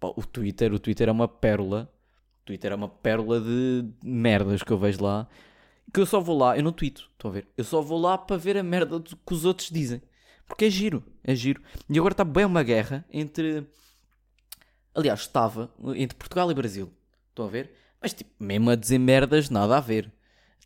O 0.02 0.26
Twitter, 0.26 0.74
o 0.74 0.80
Twitter 0.80 1.10
é 1.10 1.12
uma 1.12 1.28
pérola. 1.28 1.92
O 2.44 2.46
Twitter 2.46 2.72
é 2.72 2.76
uma 2.76 2.88
pérola 2.88 3.42
de 3.42 3.86
merdas 4.02 4.64
que 4.64 4.72
eu 4.72 4.78
vejo 4.78 5.04
lá. 5.04 5.28
Que 5.94 6.00
eu 6.02 6.06
só 6.06 6.20
vou 6.20 6.38
lá, 6.38 6.56
eu 6.58 6.64
não 6.64 6.72
tweeto, 6.72 7.10
estão 7.12 7.32
a 7.32 7.34
ver? 7.34 7.48
Eu 7.58 7.64
só 7.64 7.82
vou 7.82 8.00
lá 8.00 8.18
para 8.18 8.38
ver 8.38 8.58
a 8.58 8.64
merda 8.64 9.00
do 9.00 9.16
que 9.16 9.34
os 9.34 9.46
outros 9.46 9.70
dizem. 9.70 10.02
Porque 10.48 10.66
é 10.66 10.70
giro, 10.70 11.04
é 11.24 11.36
giro. 11.36 11.62
E 11.90 11.98
agora 11.98 12.14
está 12.14 12.24
bem 12.24 12.46
uma 12.46 12.64
guerra 12.64 13.06
entre. 13.12 13.68
Aliás, 14.94 15.22
estava 15.22 15.72
entre 15.96 16.18
Portugal 16.18 16.50
e 16.52 16.54
Brasil. 16.54 16.92
Estão 17.30 17.46
a 17.46 17.50
ver? 17.50 17.72
Mas, 18.02 18.14
tipo, 18.14 18.32
mesmo 18.40 18.70
a 18.70 18.76
dizer 18.76 18.98
merdas, 18.98 19.50
nada 19.50 19.78
a 19.78 19.80
ver. 19.80 20.12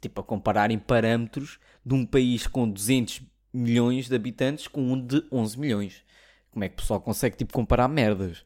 Tipo, 0.02 0.22
a 0.22 0.24
compararem 0.24 0.78
parâmetros 0.80 1.60
de 1.86 1.94
um 1.94 2.06
país 2.06 2.48
com 2.48 2.70
200 2.70 3.22
milhões 3.54 4.08
de 4.08 4.16
habitantes 4.16 4.68
com 4.68 4.82
um 4.82 5.00
de 5.06 5.24
11 5.32 5.60
milhões. 5.60 6.04
Como 6.52 6.64
é 6.64 6.70
que 6.70 6.76
o 6.76 6.78
pessoal 6.78 7.02
consegue, 7.02 7.36
tipo, 7.38 7.54
comparar 7.54 7.88
merdas? 7.88 8.44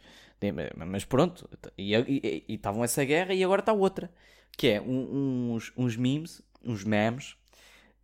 Mas 0.88 1.04
pronto, 1.04 1.50
e 1.78 2.44
estavam 2.48 2.84
essa 2.84 3.04
guerra 3.04 3.34
e 3.34 3.44
agora 3.44 3.62
está 3.62 3.74
outra. 3.74 4.12
Que 4.56 4.68
é 4.68 4.82
um- 4.82 5.54
uns, 5.54 5.72
uns 5.76 5.96
memes, 5.98 6.42
uns 6.64 6.84
memes, 6.84 7.36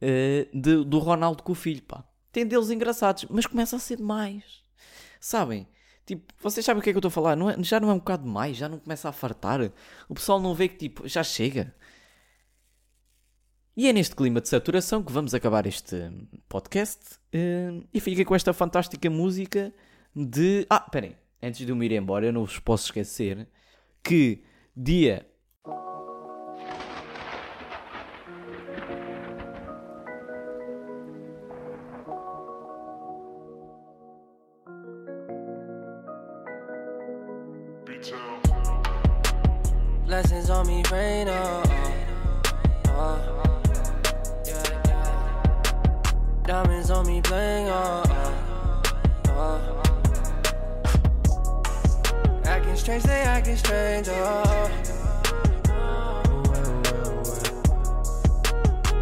eh, 0.01 0.47
de- 0.53 0.83
do 0.83 0.99
Ronaldo 0.99 1.43
com 1.43 1.51
o 1.51 1.55
filho, 1.55 1.81
pá. 1.83 2.03
Tem 2.31 2.45
deles 2.45 2.69
engraçados, 2.71 3.25
mas 3.29 3.45
começa 3.45 3.75
a 3.75 3.79
ser 3.79 3.97
demais. 3.97 4.63
Sabem? 5.19 5.67
Tipo, 6.05 6.33
vocês 6.41 6.65
sabem 6.65 6.81
o 6.81 6.83
que 6.83 6.89
é 6.89 6.93
que 6.93 6.97
eu 6.97 6.99
estou 6.99 7.07
a 7.09 7.11
falar? 7.11 7.35
Não 7.35 7.49
é- 7.49 7.55
já 7.63 7.79
não 7.79 7.89
é 7.89 7.93
um 7.93 7.97
bocado 7.99 8.23
demais? 8.23 8.57
Já 8.57 8.67
não 8.67 8.77
começa 8.79 9.07
a 9.07 9.11
fartar? 9.13 9.59
O 10.09 10.13
pessoal 10.13 10.39
não 10.41 10.53
vê 10.53 10.67
que, 10.67 10.75
tipo, 10.77 11.07
já 11.07 11.23
chega? 11.23 11.73
E 13.75 13.87
é 13.87 13.93
neste 13.93 14.15
clima 14.15 14.39
de 14.39 14.49
saturação 14.49 15.01
que 15.01 15.11
vamos 15.11 15.33
acabar 15.33 15.65
este 15.65 15.95
podcast. 16.47 17.17
eh, 17.31 17.81
e 17.93 17.99
fica 17.99 18.23
com 18.25 18.35
esta 18.35 18.53
fantástica 18.53 19.09
música 19.09 19.73
de. 20.15 20.65
Ah, 20.69 20.83
esperem. 20.85 21.15
Antes 21.41 21.65
de 21.65 21.71
eu 21.71 21.75
me 21.75 21.85
ir 21.85 21.91
embora, 21.93 22.25
eu 22.27 22.33
não 22.33 22.45
vos 22.45 22.59
posso 22.59 22.85
esquecer 22.85 23.47
que 24.03 24.43
dia. 24.75 25.27
Rain 40.93 41.27
on. 41.27 41.65
Uh, 42.87 43.17
yeah, 44.45 44.63
yeah. 44.85 46.11
Diamonds 46.45 46.91
on 46.91 47.07
me, 47.07 47.19
bling 47.21 47.67
on. 47.67 48.11
Uh, 49.27 49.83
acting 52.45 52.75
strange, 52.75 53.03
they 53.03 53.21
acting 53.21 53.57
strange. 53.57 54.07
Uh, 54.07 54.69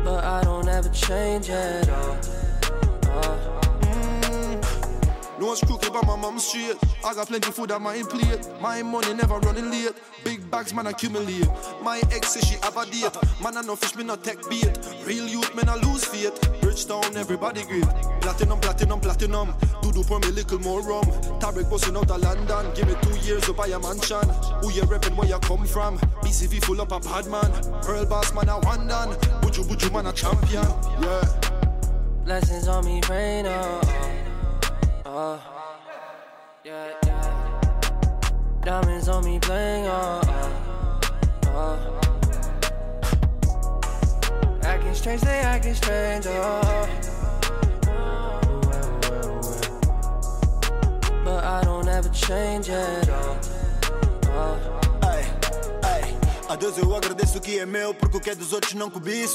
but 0.05 0.23
I 0.23 0.41
don't 0.45 0.69
ever 0.69 0.89
change 0.89 1.49
at 1.49 1.89
all. 1.89 2.30
No 5.51 5.55
one's 5.55 5.67
crooked 5.67 5.91
but 5.91 6.07
my 6.07 6.15
mum's 6.15 6.45
straight. 6.45 6.77
I 7.03 7.13
got 7.13 7.27
plenty 7.27 7.51
food 7.51 7.71
on 7.71 7.83
my 7.83 8.01
plate. 8.03 8.47
My 8.61 8.81
money 8.83 9.13
never 9.13 9.37
running 9.39 9.69
late. 9.69 9.91
Big 10.23 10.49
bags, 10.49 10.73
man, 10.73 10.87
accumulate. 10.87 11.45
My 11.83 12.01
ex 12.13 12.29
says 12.29 12.47
she 12.47 12.55
have 12.63 12.77
a 12.77 12.85
date. 12.85 13.11
Man, 13.43 13.57
I 13.57 13.61
know 13.61 13.75
fish, 13.75 13.97
me 13.97 14.05
not 14.05 14.23
tech 14.23 14.37
bait. 14.49 14.71
Real 15.05 15.27
youth, 15.27 15.53
man, 15.53 15.67
I 15.67 15.75
lose 15.75 16.05
faith. 16.05 16.39
Bridgetown, 16.61 17.17
everybody 17.17 17.63
great. 17.63 17.83
Platinum, 18.21 18.61
platinum, 18.61 19.01
platinum. 19.01 19.53
Do 19.81 19.91
do 19.91 20.05
pour 20.05 20.21
me 20.21 20.27
little 20.31 20.59
more 20.59 20.81
rum. 20.83 21.03
Tarek 21.41 21.69
busting 21.69 21.97
out 21.97 22.09
of 22.09 22.21
London. 22.21 22.73
Give 22.73 22.87
me 22.87 22.95
two 23.01 23.19
years 23.19 23.43
to 23.43 23.51
buy 23.51 23.67
a 23.67 23.79
mansion. 23.79 24.23
Who 24.61 24.71
you 24.71 24.83
reppin', 24.83 25.17
where 25.17 25.27
you 25.27 25.39
come 25.39 25.65
from? 25.65 25.97
BCV 26.23 26.63
full 26.63 26.79
up 26.79 26.93
a 26.93 27.01
bad 27.01 27.27
man. 27.27 27.51
Pearl 27.81 28.05
boss, 28.05 28.33
man, 28.33 28.47
I 28.47 28.55
one 28.55 28.87
done. 28.87 29.17
Buju, 29.41 29.65
buju, 29.67 29.91
man, 29.91 30.05
a 30.05 30.13
champion. 30.13 30.63
Yeah. 31.01 31.51
blessings 32.23 32.69
on 32.69 32.85
me, 32.85 33.01
rain 33.09 33.47
on. 33.47 33.53
Oh, 33.53 33.81
oh. 33.83 34.10
Uh, 35.13 35.37
yeah, 36.63 36.93
yeah. 37.05 37.91
Diamonds 38.63 39.09
on 39.09 39.25
me, 39.25 39.39
bling 39.39 39.85
on. 39.85 40.23
Uh, 41.47 41.77
acting 44.63 44.93
strange, 44.93 45.19
they 45.19 45.39
acting 45.39 45.73
strange. 45.75 46.25
Uh, 46.27 46.87
but 51.25 51.43
I 51.43 51.61
don't 51.65 51.89
ever 51.89 52.07
change 52.07 52.69
at 52.69 53.09
all. 53.09 53.37
Uh, 54.31 54.57
Ai, 55.03 55.25
ai, 55.83 56.17
a 56.47 56.55
Deus 56.55 56.77
eu 56.77 56.95
agradeço 56.95 57.37
o 57.37 57.41
que 57.41 57.59
é 57.59 57.65
meu, 57.65 57.93
porque 57.93 58.15
o 58.15 58.21
que 58.21 58.29
é 58.29 58.35
dos 58.35 58.53
outros 58.53 58.75
não 58.75 58.89
cobiço. 58.89 59.27